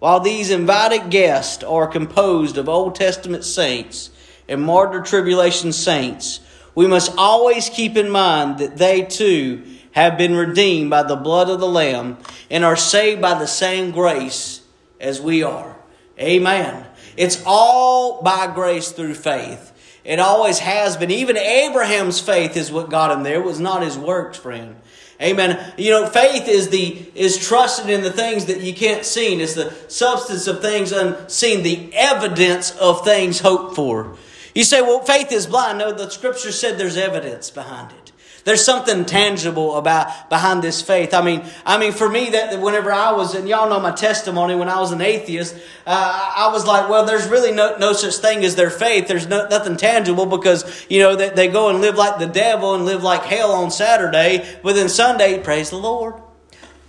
While 0.00 0.18
these 0.18 0.50
invited 0.50 1.10
guests 1.10 1.62
are 1.62 1.86
composed 1.86 2.58
of 2.58 2.68
Old 2.68 2.96
Testament 2.96 3.44
saints 3.44 4.10
and 4.48 4.62
martyr 4.62 5.00
tribulation 5.00 5.72
saints, 5.72 6.40
we 6.76 6.86
must 6.86 7.12
always 7.16 7.68
keep 7.68 7.96
in 7.96 8.08
mind 8.08 8.58
that 8.58 8.76
they 8.76 9.02
too 9.02 9.64
have 9.92 10.16
been 10.16 10.36
redeemed 10.36 10.90
by 10.90 11.02
the 11.02 11.16
blood 11.16 11.48
of 11.48 11.58
the 11.58 11.66
Lamb 11.66 12.18
and 12.50 12.64
are 12.64 12.76
saved 12.76 13.20
by 13.20 13.34
the 13.34 13.46
same 13.46 13.90
grace 13.90 14.60
as 15.00 15.20
we 15.20 15.42
are. 15.42 15.74
Amen. 16.20 16.86
It's 17.16 17.42
all 17.46 18.22
by 18.22 18.52
grace 18.54 18.92
through 18.92 19.14
faith. 19.14 19.72
It 20.04 20.20
always 20.20 20.58
has 20.60 20.96
been. 20.96 21.10
Even 21.10 21.36
Abraham's 21.36 22.20
faith 22.20 22.56
is 22.56 22.70
what 22.70 22.90
got 22.90 23.10
him 23.10 23.22
there. 23.22 23.40
It 23.40 23.44
was 23.44 23.58
not 23.58 23.82
his 23.82 23.98
works, 23.98 24.38
friend. 24.38 24.76
Amen. 25.20 25.72
You 25.78 25.90
know, 25.90 26.06
faith 26.06 26.46
is 26.46 26.68
the 26.68 27.10
is 27.14 27.38
trusted 27.38 27.88
in 27.88 28.02
the 28.02 28.12
things 28.12 28.44
that 28.44 28.60
you 28.60 28.74
can't 28.74 29.04
see. 29.04 29.40
It's 29.40 29.54
the 29.54 29.74
substance 29.88 30.46
of 30.46 30.60
things 30.60 30.92
unseen, 30.92 31.62
the 31.62 31.90
evidence 31.94 32.70
of 32.72 33.02
things 33.02 33.40
hoped 33.40 33.74
for. 33.74 34.16
You 34.56 34.64
say, 34.64 34.80
well, 34.80 35.00
faith 35.00 35.32
is 35.32 35.46
blind. 35.46 35.76
No, 35.76 35.92
the 35.92 36.08
scripture 36.08 36.50
said 36.50 36.78
there's 36.78 36.96
evidence 36.96 37.50
behind 37.50 37.92
it. 37.92 38.12
There's 38.44 38.64
something 38.64 39.04
tangible 39.04 39.76
about 39.76 40.30
behind 40.30 40.62
this 40.62 40.80
faith. 40.80 41.12
I 41.12 41.20
mean, 41.20 41.44
I 41.66 41.76
mean, 41.76 41.92
for 41.92 42.08
me, 42.08 42.30
that 42.30 42.58
whenever 42.58 42.90
I 42.90 43.12
was, 43.12 43.34
and 43.34 43.46
y'all 43.46 43.68
know 43.68 43.80
my 43.80 43.90
testimony, 43.90 44.54
when 44.54 44.70
I 44.70 44.80
was 44.80 44.92
an 44.92 45.02
atheist, 45.02 45.54
uh, 45.86 46.34
I 46.36 46.48
was 46.50 46.66
like, 46.66 46.88
well, 46.88 47.04
there's 47.04 47.28
really 47.28 47.52
no, 47.52 47.76
no 47.76 47.92
such 47.92 48.14
thing 48.16 48.46
as 48.46 48.54
their 48.54 48.70
faith. 48.70 49.08
There's 49.08 49.26
no, 49.26 49.46
nothing 49.46 49.76
tangible 49.76 50.24
because, 50.24 50.86
you 50.88 51.00
know, 51.00 51.16
they, 51.16 51.28
they 51.28 51.48
go 51.48 51.68
and 51.68 51.82
live 51.82 51.96
like 51.96 52.18
the 52.18 52.26
devil 52.26 52.74
and 52.74 52.86
live 52.86 53.02
like 53.02 53.24
hell 53.24 53.52
on 53.52 53.70
Saturday, 53.70 54.58
but 54.62 54.74
then 54.74 54.88
Sunday, 54.88 55.38
praise 55.42 55.68
the 55.68 55.76
Lord. 55.76 56.14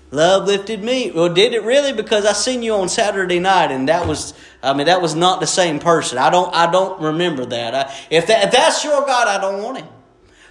Love 0.10 0.48
lifted 0.48 0.84
me. 0.84 1.12
Well, 1.12 1.34
did 1.34 1.54
it 1.54 1.64
really? 1.64 1.92
Because 1.92 2.26
I 2.26 2.32
seen 2.32 2.64
you 2.64 2.76
on 2.76 2.88
Saturday 2.88 3.40
night, 3.40 3.72
and 3.72 3.90
that 3.90 4.08
was, 4.08 4.34
I 4.64 4.74
mean, 4.74 4.88
that 4.88 5.02
was 5.02 5.16
not 5.16 5.42
the 5.42 5.48
same 5.48 5.80
person. 5.80 6.18
I 6.18 6.30
don't, 6.30 6.54
I 6.56 6.72
don't 6.72 7.02
remember 7.02 7.46
that. 7.46 7.76
I, 7.76 7.94
if 8.10 8.28
that, 8.28 8.46
if 8.46 8.52
that's 8.52 8.84
your 8.86 9.06
God, 9.06 9.28
I 9.28 9.42
don't 9.42 9.62
want 9.62 9.80
him. 9.80 9.88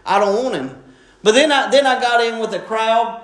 I 0.04 0.18
don't 0.18 0.44
want 0.44 0.54
him. 0.56 0.82
But 1.22 1.32
then 1.32 1.50
I 1.50 1.70
then 1.70 1.86
I 1.86 2.00
got 2.00 2.22
in 2.22 2.38
with 2.38 2.50
the 2.50 2.60
crowd. 2.60 3.22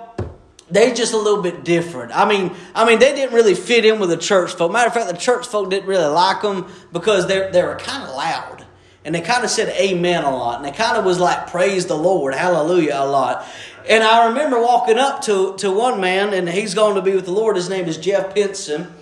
They 0.69 0.93
just 0.93 1.13
a 1.13 1.17
little 1.17 1.41
bit 1.41 1.63
different. 1.63 2.11
I 2.15 2.27
mean, 2.27 2.55
I 2.73 2.85
mean, 2.85 2.97
they 2.97 3.13
didn't 3.13 3.35
really 3.35 3.53
fit 3.53 3.85
in 3.85 3.99
with 3.99 4.09
the 4.09 4.17
church 4.17 4.53
folk. 4.53 4.71
Matter 4.71 4.87
of 4.87 4.93
fact, 4.93 5.09
the 5.09 5.17
church 5.17 5.47
folk 5.47 5.69
didn't 5.69 5.87
really 5.87 6.11
like 6.11 6.41
them 6.41 6.65
because 6.91 7.27
they 7.27 7.49
they 7.51 7.63
were 7.63 7.75
kind 7.75 8.03
of 8.03 8.15
loud 8.15 8.65
and 9.05 9.13
they 9.13 9.21
kind 9.21 9.43
of 9.43 9.49
said 9.49 9.69
amen 9.69 10.23
a 10.23 10.35
lot 10.35 10.57
and 10.57 10.65
they 10.65 10.71
kind 10.71 10.97
of 10.97 11.05
was 11.05 11.19
like 11.19 11.47
praise 11.47 11.85
the 11.87 11.95
lord 11.95 12.33
hallelujah 12.33 12.95
a 12.95 13.05
lot 13.05 13.45
and 13.87 14.03
i 14.03 14.27
remember 14.27 14.61
walking 14.61 14.97
up 14.97 15.21
to, 15.21 15.55
to 15.57 15.71
one 15.71 15.99
man 15.99 16.33
and 16.33 16.49
he's 16.49 16.73
going 16.73 16.95
to 16.95 17.01
be 17.01 17.15
with 17.15 17.25
the 17.25 17.31
lord 17.31 17.55
his 17.55 17.69
name 17.69 17.85
is 17.85 17.97
jeff 17.97 18.33
pinson 18.33 18.93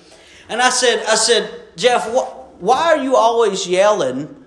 and 0.49 0.61
i 0.61 0.69
said 0.69 1.03
i 1.07 1.15
said 1.15 1.49
jeff 1.75 2.07
wh- 2.09 2.61
why 2.61 2.93
are 2.93 3.03
you 3.03 3.15
always 3.15 3.67
yelling 3.67 4.45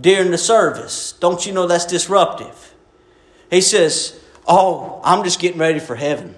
during 0.00 0.30
the 0.30 0.38
service 0.38 1.12
don't 1.12 1.46
you 1.46 1.52
know 1.52 1.66
that's 1.66 1.86
disruptive 1.86 2.70
he 3.50 3.60
says, 3.60 4.18
Oh, 4.46 5.00
I'm 5.04 5.24
just 5.24 5.40
getting 5.40 5.58
ready 5.58 5.80
for 5.80 5.94
heaven. 5.94 6.34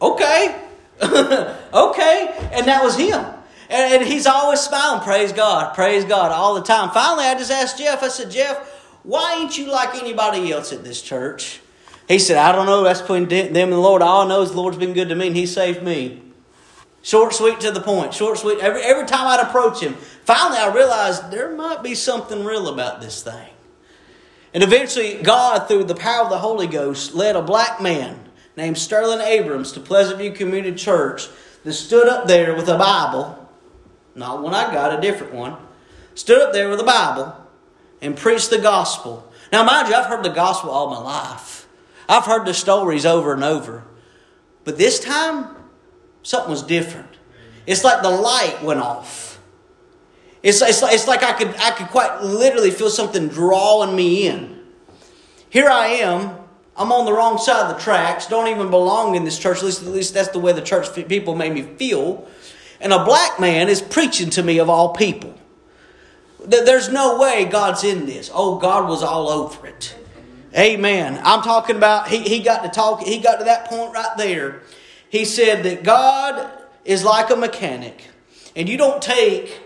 okay. 0.00 0.60
okay. 1.02 2.48
And 2.52 2.66
that 2.66 2.82
was 2.82 2.96
him. 2.96 3.24
And, 3.70 3.94
and, 3.94 4.04
he's 4.04 4.26
always 4.26 4.60
smiling, 4.60 5.00
praise 5.02 5.32
God, 5.32 5.74
praise 5.74 6.04
God, 6.04 6.30
all 6.30 6.54
the 6.54 6.62
time. 6.62 6.90
Finally, 6.90 7.24
I 7.24 7.34
just 7.34 7.50
asked 7.50 7.78
Jeff, 7.78 8.02
I 8.02 8.08
said, 8.08 8.30
Jeff, 8.30 8.73
why 9.04 9.36
ain't 9.36 9.56
you 9.58 9.70
like 9.70 9.94
anybody 9.94 10.50
else 10.50 10.72
at 10.72 10.82
this 10.82 11.00
church? 11.00 11.60
He 12.08 12.18
said, 12.18 12.38
I 12.38 12.52
don't 12.52 12.66
know. 12.66 12.82
That's 12.82 13.02
between 13.02 13.28
them 13.28 13.54
and 13.54 13.72
the 13.72 13.78
Lord. 13.78 14.02
All 14.02 14.22
I 14.22 14.28
know 14.28 14.42
is 14.42 14.50
the 14.50 14.56
Lord's 14.56 14.78
been 14.78 14.94
good 14.94 15.10
to 15.10 15.14
me 15.14 15.28
and 15.28 15.36
He 15.36 15.46
saved 15.46 15.82
me. 15.82 16.22
Short, 17.02 17.34
sweet, 17.34 17.60
to 17.60 17.70
the 17.70 17.82
point. 17.82 18.14
Short, 18.14 18.38
sweet. 18.38 18.60
Every, 18.60 18.82
every 18.82 19.06
time 19.06 19.26
I'd 19.26 19.46
approach 19.46 19.80
Him, 19.80 19.94
finally 20.24 20.58
I 20.58 20.74
realized 20.74 21.30
there 21.30 21.54
might 21.54 21.82
be 21.82 21.94
something 21.94 22.44
real 22.44 22.68
about 22.68 23.02
this 23.02 23.22
thing. 23.22 23.50
And 24.54 24.62
eventually, 24.62 25.22
God, 25.22 25.68
through 25.68 25.84
the 25.84 25.94
power 25.94 26.24
of 26.24 26.30
the 26.30 26.38
Holy 26.38 26.66
Ghost, 26.66 27.14
led 27.14 27.36
a 27.36 27.42
black 27.42 27.82
man 27.82 28.18
named 28.56 28.78
Sterling 28.78 29.20
Abrams 29.20 29.72
to 29.72 29.80
Pleasant 29.80 30.18
View 30.18 30.32
Community 30.32 30.74
Church 30.76 31.28
that 31.64 31.72
stood 31.74 32.08
up 32.08 32.26
there 32.26 32.54
with 32.54 32.68
a 32.68 32.78
Bible, 32.78 33.50
not 34.14 34.42
one 34.42 34.54
I 34.54 34.72
got, 34.72 34.96
a 34.96 35.00
different 35.00 35.34
one, 35.34 35.56
stood 36.14 36.40
up 36.40 36.52
there 36.52 36.70
with 36.70 36.80
a 36.80 36.84
Bible 36.84 37.43
and 38.00 38.16
preach 38.16 38.48
the 38.50 38.58
gospel. 38.58 39.30
Now, 39.52 39.64
mind 39.64 39.88
you, 39.88 39.94
I've 39.94 40.06
heard 40.06 40.24
the 40.24 40.30
gospel 40.30 40.70
all 40.70 40.90
my 40.90 41.00
life. 41.00 41.66
I've 42.08 42.24
heard 42.24 42.46
the 42.46 42.54
stories 42.54 43.06
over 43.06 43.32
and 43.32 43.44
over. 43.44 43.84
But 44.64 44.78
this 44.78 45.00
time, 45.00 45.54
something 46.22 46.50
was 46.50 46.62
different. 46.62 47.08
It's 47.66 47.84
like 47.84 48.02
the 48.02 48.10
light 48.10 48.62
went 48.62 48.80
off. 48.80 49.40
It's, 50.42 50.60
it's, 50.60 50.82
like, 50.82 50.94
it's 50.94 51.08
like 51.08 51.22
I 51.22 51.32
could, 51.32 51.54
I 51.58 51.70
could 51.70 51.88
quite 51.88 52.22
literally 52.22 52.70
feel 52.70 52.90
something 52.90 53.28
drawing 53.28 53.96
me 53.96 54.26
in. 54.26 54.60
Here 55.48 55.68
I 55.68 55.86
am. 55.86 56.36
I'm 56.76 56.92
on 56.92 57.04
the 57.06 57.12
wrong 57.12 57.38
side 57.38 57.70
of 57.70 57.76
the 57.76 57.82
tracks. 57.82 58.26
Don't 58.26 58.48
even 58.48 58.68
belong 58.68 59.14
in 59.14 59.24
this 59.24 59.38
church. 59.38 59.58
At 59.58 59.64
least, 59.64 59.82
at 59.82 59.88
least 59.88 60.14
that's 60.14 60.28
the 60.28 60.40
way 60.40 60.52
the 60.52 60.60
church 60.60 60.92
people 61.08 61.34
made 61.34 61.54
me 61.54 61.62
feel. 61.62 62.28
And 62.80 62.92
a 62.92 63.04
black 63.04 63.38
man 63.40 63.68
is 63.68 63.80
preaching 63.80 64.30
to 64.30 64.42
me 64.42 64.58
of 64.58 64.68
all 64.68 64.92
people. 64.92 65.32
There's 66.44 66.90
no 66.90 67.18
way 67.18 67.46
God's 67.46 67.84
in 67.84 68.06
this. 68.06 68.30
Oh, 68.32 68.58
God 68.58 68.88
was 68.88 69.02
all 69.02 69.28
over 69.28 69.66
it. 69.66 69.96
Amen. 70.56 71.20
I'm 71.24 71.42
talking 71.42 71.76
about, 71.76 72.08
he, 72.08 72.18
he 72.18 72.40
got 72.40 72.62
to 72.62 72.68
talk, 72.68 73.02
he 73.02 73.18
got 73.18 73.38
to 73.38 73.44
that 73.44 73.66
point 73.66 73.92
right 73.92 74.16
there. 74.16 74.62
He 75.08 75.24
said 75.24 75.62
that 75.64 75.82
God 75.82 76.50
is 76.84 77.02
like 77.02 77.30
a 77.30 77.36
mechanic. 77.36 78.08
And 78.54 78.68
you 78.68 78.76
don't 78.76 79.02
take 79.02 79.60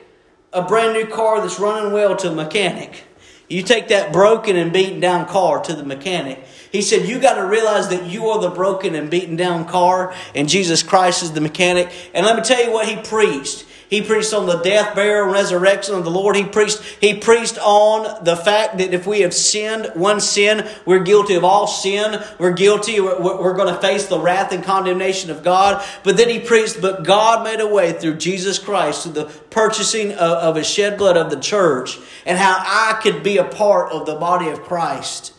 a 0.53 0.63
brand 0.63 0.95
new 0.95 1.07
car 1.07 1.41
that's 1.41 1.61
running 1.61 1.93
well 1.93 2.17
to 2.17 2.31
a 2.31 2.35
mechanic. 2.35 3.05
You 3.49 3.63
take 3.63 3.89
that 3.89 4.13
broken 4.13 4.57
and 4.57 4.73
beaten 4.73 5.01
down 5.01 5.27
car 5.27 5.61
to 5.63 5.75
the 5.75 5.85
mechanic. 5.85 6.45
He 6.71 6.83
said, 6.83 7.07
You 7.07 7.19
got 7.19 7.35
to 7.35 7.47
realize 7.47 7.89
that 7.89 8.05
you 8.05 8.27
are 8.29 8.41
the 8.41 8.51
broken 8.51 8.95
and 8.95 9.11
beaten 9.11 9.37
down 9.37 9.67
car, 9.67 10.15
and 10.35 10.49
Jesus 10.49 10.83
Christ 10.83 11.23
is 11.23 11.33
the 11.33 11.41
mechanic. 11.41 11.91
And 12.13 12.27
let 12.27 12.37
me 12.37 12.43
tell 12.43 12.63
you 12.63 12.73
what 12.73 12.87
he 12.87 12.97
preached. 12.97 13.65
He 13.89 14.03
preached 14.03 14.35
on 14.35 14.47
the 14.47 14.59
death, 14.59 14.95
burial, 14.95 15.25
and 15.25 15.33
resurrection 15.33 15.95
of 15.95 16.05
the 16.05 16.11
Lord. 16.11 16.37
He 16.37 16.45
preached, 16.45 16.83
he 17.01 17.15
preached 17.15 17.59
on 17.59 18.23
the 18.23 18.37
fact 18.37 18.79
that 18.79 18.93
if 18.93 19.07
we 19.07 19.21
have 19.21 19.33
sinned 19.33 19.91
one 19.95 20.21
sin, 20.21 20.69
we're 20.85 21.03
guilty 21.03 21.35
of 21.37 21.45
all 21.45 21.67
sin. 21.67 22.23
We're 22.39 22.53
guilty. 22.53 23.01
We're, 23.01 23.19
we're 23.19 23.57
going 23.57 23.75
to 23.75 23.81
face 23.81 24.07
the 24.07 24.21
wrath 24.21 24.53
and 24.53 24.63
condemnation 24.63 25.31
of 25.31 25.43
God. 25.43 25.83
But 26.05 26.19
then 26.19 26.29
he 26.29 26.39
preached, 26.39 26.83
but 26.83 27.03
God 27.05 27.45
made 27.45 27.61
a 27.61 27.67
way 27.67 27.93
through 27.93 28.17
Jesus 28.17 28.59
Christ, 28.59 29.05
through 29.05 29.13
the 29.13 29.25
purchasing 29.25 30.13
of, 30.13 30.21
of 30.21 30.57
his 30.57 30.69
shed 30.69 30.99
blood 30.99 31.17
of 31.17 31.31
the 31.31 31.41
church, 31.41 31.99
and 32.27 32.37
how 32.37 32.59
I 32.59 33.01
could 33.03 33.23
be 33.23 33.39
a 33.39 33.45
part 33.45 33.91
of 33.93 34.05
the 34.05 34.17
body 34.17 34.49
of 34.49 34.61
Christ. 34.63 35.33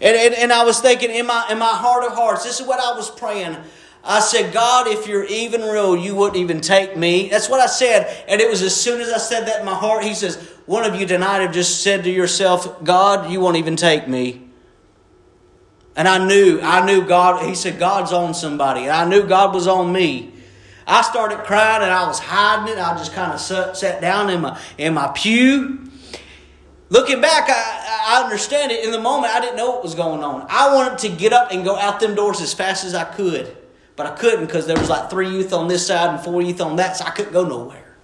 And, 0.00 0.16
and, 0.16 0.34
and 0.34 0.52
I 0.52 0.64
was 0.64 0.80
thinking 0.80 1.10
in 1.10 1.26
my, 1.26 1.46
in 1.50 1.58
my 1.58 1.66
heart 1.66 2.04
of 2.04 2.14
hearts, 2.14 2.44
this 2.44 2.58
is 2.58 2.66
what 2.66 2.80
I 2.80 2.96
was 2.96 3.10
praying. 3.10 3.56
I 4.04 4.18
said, 4.20 4.52
God, 4.52 4.88
if 4.88 5.06
you're 5.06 5.24
even 5.24 5.62
real, 5.62 5.96
you 5.96 6.16
wouldn't 6.16 6.36
even 6.36 6.60
take 6.60 6.96
me. 6.96 7.28
That's 7.28 7.48
what 7.48 7.60
I 7.60 7.66
said. 7.66 8.24
And 8.26 8.40
it 8.40 8.50
was 8.50 8.60
as 8.62 8.74
soon 8.74 9.00
as 9.00 9.12
I 9.12 9.18
said 9.18 9.46
that 9.46 9.60
in 9.60 9.64
my 9.64 9.74
heart, 9.74 10.02
he 10.02 10.14
says, 10.14 10.36
One 10.66 10.84
of 10.84 11.00
you 11.00 11.06
tonight 11.06 11.40
have 11.40 11.52
just 11.52 11.82
said 11.82 12.02
to 12.04 12.10
yourself, 12.10 12.82
God, 12.82 13.30
you 13.30 13.40
won't 13.40 13.56
even 13.56 13.76
take 13.76 14.08
me. 14.08 14.42
And 15.94 16.08
I 16.08 16.26
knew, 16.26 16.58
I 16.62 16.84
knew 16.84 17.06
God, 17.06 17.46
he 17.46 17.54
said, 17.54 17.78
God's 17.78 18.12
on 18.12 18.34
somebody. 18.34 18.82
And 18.82 18.90
I 18.90 19.04
knew 19.08 19.24
God 19.26 19.54
was 19.54 19.68
on 19.68 19.92
me. 19.92 20.32
I 20.86 21.02
started 21.02 21.38
crying 21.40 21.82
and 21.82 21.92
I 21.92 22.06
was 22.06 22.18
hiding 22.18 22.74
it. 22.74 22.78
I 22.78 22.96
just 22.96 23.12
kind 23.12 23.32
of 23.32 23.40
sat, 23.40 23.76
sat 23.76 24.00
down 24.00 24.30
in 24.30 24.40
my, 24.40 24.60
in 24.78 24.94
my 24.94 25.12
pew. 25.14 25.90
Looking 26.88 27.20
back, 27.20 27.48
I, 27.48 28.18
I 28.18 28.24
understand 28.24 28.72
it. 28.72 28.84
In 28.84 28.90
the 28.90 29.00
moment, 29.00 29.32
I 29.32 29.40
didn't 29.40 29.56
know 29.56 29.70
what 29.70 29.82
was 29.82 29.94
going 29.94 30.24
on. 30.24 30.46
I 30.48 30.74
wanted 30.74 30.98
to 31.00 31.08
get 31.08 31.32
up 31.32 31.52
and 31.52 31.64
go 31.64 31.76
out 31.76 32.00
them 32.00 32.14
doors 32.14 32.40
as 32.40 32.52
fast 32.52 32.84
as 32.84 32.94
I 32.94 33.04
could. 33.04 33.56
But 33.96 34.06
I 34.06 34.10
couldn't 34.10 34.46
because 34.46 34.66
there 34.66 34.76
was 34.76 34.88
like 34.88 35.10
three 35.10 35.28
youth 35.28 35.52
on 35.52 35.68
this 35.68 35.86
side 35.86 36.10
and 36.10 36.20
four 36.20 36.40
youth 36.40 36.60
on 36.60 36.76
that, 36.76 36.96
so 36.96 37.04
I 37.04 37.10
couldn't 37.10 37.32
go 37.32 37.46
nowhere. 37.46 37.96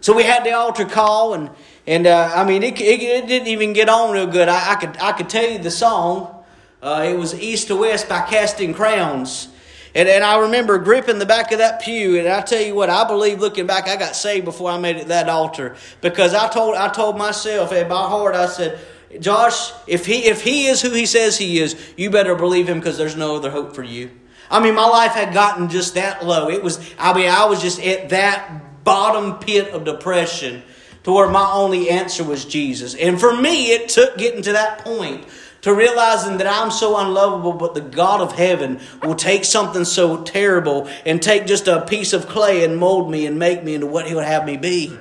So 0.00 0.14
we 0.14 0.22
had 0.22 0.44
the 0.44 0.52
altar 0.52 0.84
call, 0.84 1.34
and 1.34 1.50
and 1.86 2.06
uh, 2.06 2.32
I 2.34 2.44
mean 2.44 2.62
it, 2.62 2.80
it, 2.80 3.02
it, 3.02 3.26
didn't 3.26 3.48
even 3.48 3.72
get 3.72 3.88
on 3.88 4.12
real 4.12 4.26
good. 4.26 4.48
I, 4.48 4.72
I, 4.72 4.74
could 4.76 4.96
I 5.00 5.12
could 5.12 5.28
tell 5.28 5.48
you 5.48 5.58
the 5.58 5.70
song. 5.70 6.34
Uh, 6.80 7.06
it 7.08 7.18
was 7.18 7.34
East 7.34 7.68
to 7.68 7.76
West 7.76 8.08
by 8.08 8.20
Casting 8.22 8.72
Crowns. 8.72 9.48
And, 9.94 10.08
and 10.08 10.22
I 10.22 10.38
remember 10.40 10.78
gripping 10.78 11.18
the 11.18 11.26
back 11.26 11.50
of 11.50 11.58
that 11.58 11.80
pew, 11.80 12.18
and 12.18 12.28
I 12.28 12.42
tell 12.42 12.60
you 12.60 12.74
what, 12.74 12.90
I 12.90 13.04
believe 13.08 13.40
looking 13.40 13.66
back, 13.66 13.88
I 13.88 13.96
got 13.96 14.14
saved 14.14 14.44
before 14.44 14.70
I 14.70 14.78
made 14.78 14.96
it 14.96 15.08
that 15.08 15.28
altar 15.28 15.74
because 16.00 16.34
I 16.34 16.48
told 16.48 16.76
I 16.76 16.88
told 16.90 17.16
myself 17.16 17.72
in 17.72 17.88
my 17.88 17.96
heart, 17.96 18.34
I 18.34 18.46
said, 18.46 18.78
Josh, 19.18 19.72
if 19.86 20.06
he 20.06 20.26
if 20.26 20.42
he 20.42 20.66
is 20.66 20.82
who 20.82 20.90
he 20.90 21.06
says 21.06 21.38
he 21.38 21.58
is, 21.58 21.74
you 21.96 22.10
better 22.10 22.34
believe 22.34 22.68
him 22.68 22.78
because 22.78 22.98
there's 22.98 23.16
no 23.16 23.36
other 23.36 23.50
hope 23.50 23.74
for 23.74 23.82
you. 23.82 24.10
I 24.50 24.60
mean, 24.60 24.74
my 24.74 24.86
life 24.86 25.12
had 25.12 25.34
gotten 25.34 25.68
just 25.68 25.94
that 25.94 26.24
low. 26.24 26.48
It 26.48 26.62
was, 26.62 26.78
I 26.98 27.12
mean, 27.14 27.28
I 27.28 27.46
was 27.46 27.60
just 27.60 27.80
at 27.80 28.10
that 28.10 28.84
bottom 28.84 29.38
pit 29.38 29.72
of 29.72 29.84
depression 29.84 30.62
to 31.04 31.12
where 31.12 31.28
my 31.28 31.50
only 31.52 31.90
answer 31.90 32.24
was 32.24 32.44
Jesus. 32.44 32.94
And 32.94 33.20
for 33.20 33.34
me, 33.34 33.72
it 33.72 33.88
took 33.88 34.16
getting 34.16 34.42
to 34.42 34.52
that 34.52 34.78
point 34.78 35.26
to 35.62 35.74
realizing 35.74 36.38
that 36.38 36.46
I'm 36.46 36.70
so 36.70 36.96
unlovable, 36.98 37.52
but 37.52 37.74
the 37.74 37.80
God 37.80 38.20
of 38.20 38.32
heaven 38.32 38.80
will 39.02 39.14
take 39.14 39.44
something 39.44 39.84
so 39.84 40.22
terrible 40.22 40.88
and 41.04 41.20
take 41.20 41.46
just 41.46 41.66
a 41.66 41.80
piece 41.82 42.12
of 42.12 42.28
clay 42.28 42.64
and 42.64 42.76
mold 42.76 43.10
me 43.10 43.26
and 43.26 43.38
make 43.38 43.64
me 43.64 43.74
into 43.74 43.86
what 43.86 44.06
He 44.06 44.14
would 44.14 44.24
have 44.24 44.46
me 44.46 44.56
be. 44.56 44.96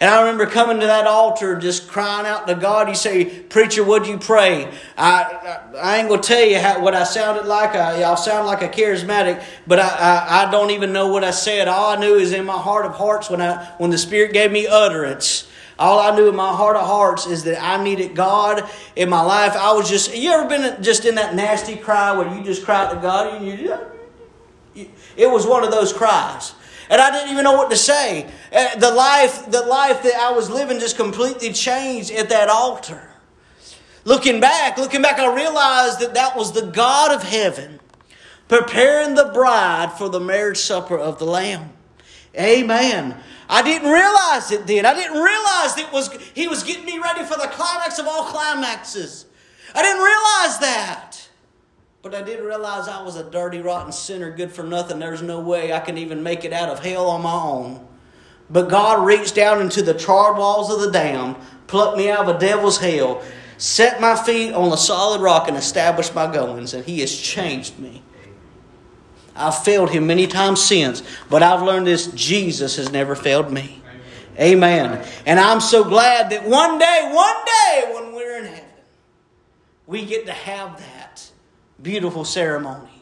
And 0.00 0.08
I 0.08 0.20
remember 0.20 0.46
coming 0.46 0.78
to 0.78 0.86
that 0.86 1.08
altar 1.08 1.58
just 1.58 1.88
crying 1.88 2.24
out 2.24 2.46
to 2.46 2.54
God. 2.54 2.88
You 2.88 2.94
say, 2.94 3.24
Preacher, 3.24 3.82
would 3.82 4.06
you 4.06 4.16
pray? 4.16 4.72
I, 4.96 5.60
I, 5.74 5.76
I 5.76 5.96
ain't 5.98 6.08
going 6.08 6.20
to 6.20 6.26
tell 6.26 6.44
you 6.44 6.60
how, 6.60 6.80
what 6.80 6.94
I 6.94 7.02
sounded 7.02 7.46
like. 7.46 7.70
I, 7.70 8.02
I'll 8.02 8.16
sound 8.16 8.46
like 8.46 8.62
a 8.62 8.68
charismatic, 8.68 9.42
but 9.66 9.80
I, 9.80 9.88
I, 9.88 10.46
I 10.46 10.50
don't 10.52 10.70
even 10.70 10.92
know 10.92 11.08
what 11.08 11.24
I 11.24 11.32
said. 11.32 11.66
All 11.66 11.96
I 11.96 11.96
knew 11.96 12.14
is 12.14 12.32
in 12.32 12.46
my 12.46 12.56
heart 12.56 12.86
of 12.86 12.92
hearts 12.92 13.28
when, 13.28 13.42
I, 13.42 13.64
when 13.78 13.90
the 13.90 13.98
Spirit 13.98 14.32
gave 14.32 14.52
me 14.52 14.68
utterance. 14.68 15.48
All 15.80 15.98
I 15.98 16.14
knew 16.14 16.28
in 16.28 16.36
my 16.36 16.52
heart 16.52 16.76
of 16.76 16.86
hearts 16.86 17.26
is 17.26 17.42
that 17.44 17.60
I 17.60 17.82
needed 17.82 18.14
God 18.14 18.68
in 18.94 19.08
my 19.08 19.22
life. 19.22 19.56
I 19.56 19.72
was 19.72 19.88
just, 19.88 20.16
you 20.16 20.30
ever 20.30 20.48
been 20.48 20.80
just 20.82 21.06
in 21.06 21.16
that 21.16 21.34
nasty 21.34 21.74
cry 21.74 22.16
where 22.16 22.32
you 22.36 22.44
just 22.44 22.64
cried 22.64 22.92
to 22.92 23.00
God 23.00 23.34
and 23.34 23.46
you, 23.46 23.76
it 25.16 25.28
was 25.28 25.44
one 25.44 25.64
of 25.64 25.72
those 25.72 25.92
cries 25.92 26.54
and 26.90 27.00
I 27.00 27.10
didn't 27.10 27.30
even 27.30 27.44
know 27.44 27.52
what 27.52 27.70
to 27.70 27.76
say. 27.76 28.30
Uh, 28.52 28.76
the 28.76 28.90
life, 28.90 29.50
the 29.50 29.62
life 29.62 30.02
that 30.02 30.14
I 30.14 30.32
was 30.32 30.50
living 30.50 30.78
just 30.78 30.96
completely 30.96 31.52
changed 31.52 32.10
at 32.10 32.28
that 32.30 32.48
altar. 32.48 33.10
Looking 34.04 34.40
back, 34.40 34.78
looking 34.78 35.02
back, 35.02 35.18
I 35.18 35.34
realized 35.34 36.00
that 36.00 36.14
that 36.14 36.36
was 36.36 36.52
the 36.52 36.66
God 36.66 37.12
of 37.12 37.22
heaven 37.22 37.78
preparing 38.48 39.14
the 39.14 39.30
bride 39.34 39.92
for 39.92 40.08
the 40.08 40.20
marriage 40.20 40.58
supper 40.58 40.96
of 40.96 41.18
the 41.18 41.26
Lamb. 41.26 41.70
Amen. 42.38 43.16
I 43.48 43.62
didn't 43.62 43.90
realize 43.90 44.50
it 44.50 44.66
then. 44.66 44.84
I 44.84 44.94
didn't 44.94 45.20
realize 45.20 45.78
it 45.78 45.92
was 45.92 46.12
He 46.34 46.48
was 46.48 46.62
getting 46.62 46.84
me 46.84 46.98
ready 46.98 47.24
for 47.24 47.36
the 47.36 47.48
climax 47.50 47.98
of 47.98 48.06
all 48.06 48.24
climaxes. 48.24 49.26
I 49.74 49.82
didn't 49.82 50.02
realize 50.02 50.58
that. 50.60 51.07
But 52.00 52.14
I 52.14 52.22
didn't 52.22 52.46
realize 52.46 52.86
I 52.86 53.02
was 53.02 53.16
a 53.16 53.28
dirty, 53.28 53.58
rotten 53.60 53.90
sinner, 53.92 54.30
good 54.30 54.52
for 54.52 54.62
nothing. 54.62 55.00
There's 55.00 55.22
no 55.22 55.40
way 55.40 55.72
I 55.72 55.80
can 55.80 55.98
even 55.98 56.22
make 56.22 56.44
it 56.44 56.52
out 56.52 56.68
of 56.68 56.78
hell 56.78 57.08
on 57.08 57.22
my 57.22 57.32
own. 57.32 57.86
But 58.48 58.70
God 58.70 59.04
reached 59.04 59.34
down 59.34 59.60
into 59.60 59.82
the 59.82 59.94
charred 59.94 60.38
walls 60.38 60.72
of 60.72 60.80
the 60.80 60.90
damned, 60.90 61.36
plucked 61.66 61.98
me 61.98 62.08
out 62.08 62.28
of 62.28 62.36
a 62.36 62.38
devil's 62.38 62.78
hell, 62.78 63.22
set 63.58 64.00
my 64.00 64.14
feet 64.14 64.52
on 64.52 64.72
a 64.72 64.76
solid 64.76 65.20
rock, 65.20 65.48
and 65.48 65.56
established 65.56 66.14
my 66.14 66.32
goings, 66.32 66.72
and 66.72 66.84
He 66.84 67.00
has 67.00 67.14
changed 67.14 67.78
me. 67.78 68.02
I've 69.34 69.58
failed 69.58 69.90
Him 69.90 70.06
many 70.06 70.26
times 70.26 70.62
since, 70.62 71.02
but 71.28 71.42
I've 71.42 71.62
learned 71.62 71.86
this 71.86 72.06
Jesus 72.12 72.76
has 72.76 72.90
never 72.90 73.14
failed 73.14 73.52
me. 73.52 73.82
Amen. 74.38 75.04
And 75.26 75.40
I'm 75.40 75.60
so 75.60 75.82
glad 75.82 76.30
that 76.30 76.44
one 76.44 76.78
day, 76.78 77.10
one 77.12 77.44
day, 77.44 77.92
when 77.92 78.14
we're 78.14 78.38
in 78.38 78.44
heaven, 78.44 78.64
we 79.86 80.04
get 80.04 80.26
to 80.26 80.32
have 80.32 80.78
that 80.78 80.97
beautiful 81.82 82.24
ceremony 82.24 82.98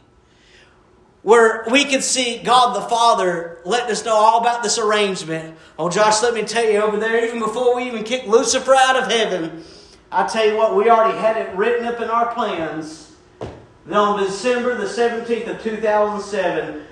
where 1.27 1.65
we 1.73 1.85
could 1.85 2.05
see 2.05 2.39
God 2.39 2.77
the 2.77 2.89
Father 2.89 3.59
letting 3.65 3.91
us 3.91 4.05
know 4.05 4.15
all 4.15 4.41
about 4.41 4.63
this 4.63 4.79
arrangement. 4.79 5.59
Oh, 5.77 5.89
Josh, 5.89 6.23
let 6.23 6.35
me 6.35 6.43
tell 6.45 6.65
you 6.65 6.81
over 6.81 6.99
there, 6.99 7.27
even 7.27 7.41
before 7.41 7.75
we 7.75 7.83
even 7.89 8.05
kicked 8.05 8.29
Lucifer 8.29 8.73
out 8.73 8.95
of 8.95 9.11
heaven, 9.11 9.65
I 10.13 10.29
tell 10.29 10.47
you 10.47 10.57
what, 10.57 10.77
we 10.77 10.89
already 10.89 11.19
had 11.19 11.37
it 11.37 11.53
written 11.57 11.85
up 11.85 12.01
in 12.01 12.09
our 12.11 12.33
plans 12.33 13.17
that 13.41 13.97
on 13.97 14.23
December 14.23 14.77
the 14.77 14.85
17th 14.85 15.49
of 15.49 15.63
2007, 15.65 16.87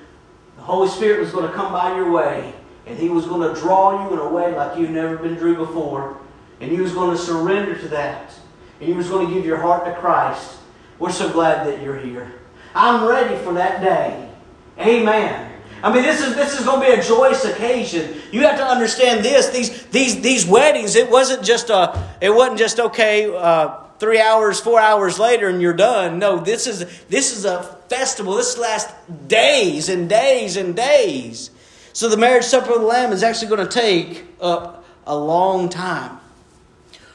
the 0.57 0.63
Holy 0.63 0.89
Spirit 0.89 1.21
was 1.21 1.31
going 1.31 1.47
to 1.47 1.55
come 1.55 1.73
by 1.73 1.95
your 1.95 2.11
way 2.11 2.53
and 2.87 2.99
He 2.99 3.09
was 3.09 3.27
going 3.27 3.55
to 3.55 3.61
draw 3.61 4.05
you 4.05 4.15
in 4.15 4.19
a 4.19 4.29
way 4.29 4.53
like 4.53 4.77
you've 4.77 4.91
never 4.91 5.17
been 5.17 5.35
drew 5.35 5.57
before. 5.57 6.19
And 6.61 6.73
He 6.73 6.81
was 6.81 6.93
going 6.93 7.17
to 7.17 7.23
surrender 7.23 7.79
to 7.79 7.89
that. 7.89 8.33
And 8.81 8.89
He 8.89 8.95
was 8.95 9.09
going 9.09 9.29
to 9.29 9.35
give 9.35 9.45
your 9.45 9.59
heart 9.59 9.85
to 9.85 9.95
Christ. 9.95 10.59
We're 10.99 11.13
so 11.13 11.33
glad 11.33 11.67
that 11.67 11.83
you're 11.83 11.99
here. 11.99 12.33
I'm 12.75 13.07
ready 13.07 13.37
for 13.45 13.55
that 13.55 13.83
day. 13.83 14.31
Amen. 14.79 15.53
I 15.83 15.93
mean, 15.93 16.03
this 16.03 16.21
is 16.23 16.35
this 16.35 16.59
is 16.59 16.65
going 16.65 16.81
to 16.81 16.95
be 16.95 17.01
a 17.01 17.03
joyous 17.03 17.45
occasion. 17.45 18.21
You 18.33 18.41
have 18.43 18.57
to 18.57 18.65
understand 18.65 19.25
this. 19.25 19.51
These 19.51 19.87
these 19.87 20.21
these 20.23 20.47
weddings. 20.47 20.97
It 20.97 21.11
wasn't 21.11 21.45
just 21.45 21.69
a. 21.71 22.17
It 22.21 22.31
wasn't 22.31 22.59
just 22.59 22.81
okay. 22.81 23.35
Uh, 23.35 23.81
three 23.99 24.21
hours, 24.21 24.61
four 24.61 24.81
hours 24.81 25.19
later, 25.19 25.49
and 25.49 25.61
you're 25.61 25.75
done. 25.75 26.19
No, 26.19 26.39
this 26.39 26.67
is 26.67 26.87
this 27.09 27.37
is 27.37 27.45
a 27.45 27.63
festival. 27.89 28.35
This 28.37 28.59
lasts 28.59 28.93
days 29.27 29.89
and 29.89 30.09
days 30.09 30.57
and 30.57 30.75
days. 30.75 31.51
So 31.93 32.09
the 32.09 32.17
marriage 32.17 32.45
supper 32.45 32.73
of 32.73 32.81
the 32.81 32.87
Lamb 32.87 33.13
is 33.13 33.23
actually 33.23 33.49
going 33.49 33.69
to 33.69 33.73
take 33.73 34.25
up 34.41 34.85
a 35.07 35.17
long 35.17 35.69
time. 35.69 36.19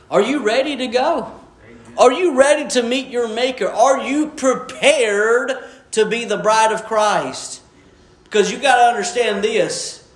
Are 0.09 0.21
you 0.21 0.43
ready 0.43 0.77
to 0.77 0.87
go? 0.87 1.38
Are 1.99 2.13
you 2.13 2.33
ready 2.33 2.65
to 2.69 2.81
meet 2.81 3.09
your 3.09 3.27
Maker? 3.27 3.67
Are 3.67 4.01
you 4.07 4.27
prepared 4.29 5.51
to 5.91 6.05
be 6.05 6.23
the 6.23 6.37
bride 6.37 6.71
of 6.71 6.85
Christ? 6.85 7.61
Because 8.23 8.49
you 8.49 8.57
got 8.57 8.77
to 8.77 8.83
understand 8.83 9.43
this 9.43 10.07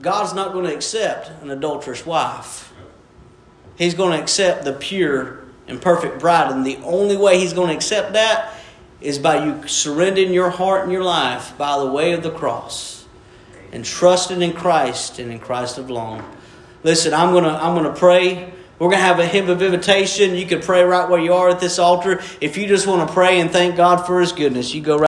God's 0.00 0.32
not 0.32 0.52
going 0.52 0.64
to 0.66 0.74
accept 0.74 1.28
an 1.42 1.50
adulterous 1.50 2.06
wife, 2.06 2.72
He's 3.76 3.94
going 3.94 4.16
to 4.16 4.22
accept 4.22 4.64
the 4.64 4.72
pure 4.72 5.44
and 5.66 5.82
perfect 5.82 6.20
bride. 6.20 6.52
And 6.52 6.64
the 6.64 6.76
only 6.84 7.16
way 7.16 7.40
He's 7.40 7.52
going 7.52 7.70
to 7.70 7.74
accept 7.74 8.12
that 8.12 8.54
is 9.00 9.18
by 9.18 9.44
you 9.44 9.66
surrendering 9.66 10.32
your 10.32 10.50
heart 10.50 10.84
and 10.84 10.92
your 10.92 11.02
life 11.02 11.58
by 11.58 11.80
the 11.80 11.90
way 11.90 12.12
of 12.12 12.22
the 12.22 12.30
cross 12.30 13.06
and 13.72 13.84
trusting 13.84 14.40
in 14.40 14.52
Christ 14.52 15.18
and 15.18 15.32
in 15.32 15.40
Christ 15.40 15.78
alone. 15.78 16.24
Listen, 16.84 17.12
I'm 17.12 17.32
gonna 17.32 17.58
I'm 17.60 17.74
gonna 17.74 17.94
pray. 17.94 18.52
We're 18.82 18.90
gonna 18.90 19.02
have 19.02 19.20
a 19.20 19.26
hymn 19.28 19.48
of 19.48 19.62
invitation. 19.62 20.34
You 20.34 20.44
can 20.44 20.60
pray 20.60 20.82
right 20.82 21.08
where 21.08 21.20
you 21.20 21.34
are 21.34 21.48
at 21.48 21.60
this 21.60 21.78
altar. 21.78 22.20
If 22.40 22.56
you 22.56 22.66
just 22.66 22.84
want 22.84 23.06
to 23.06 23.14
pray 23.14 23.38
and 23.38 23.48
thank 23.48 23.76
God 23.76 24.04
for 24.04 24.20
His 24.20 24.32
goodness, 24.32 24.74
you 24.74 24.80
go 24.80 24.96
right. 24.96 25.00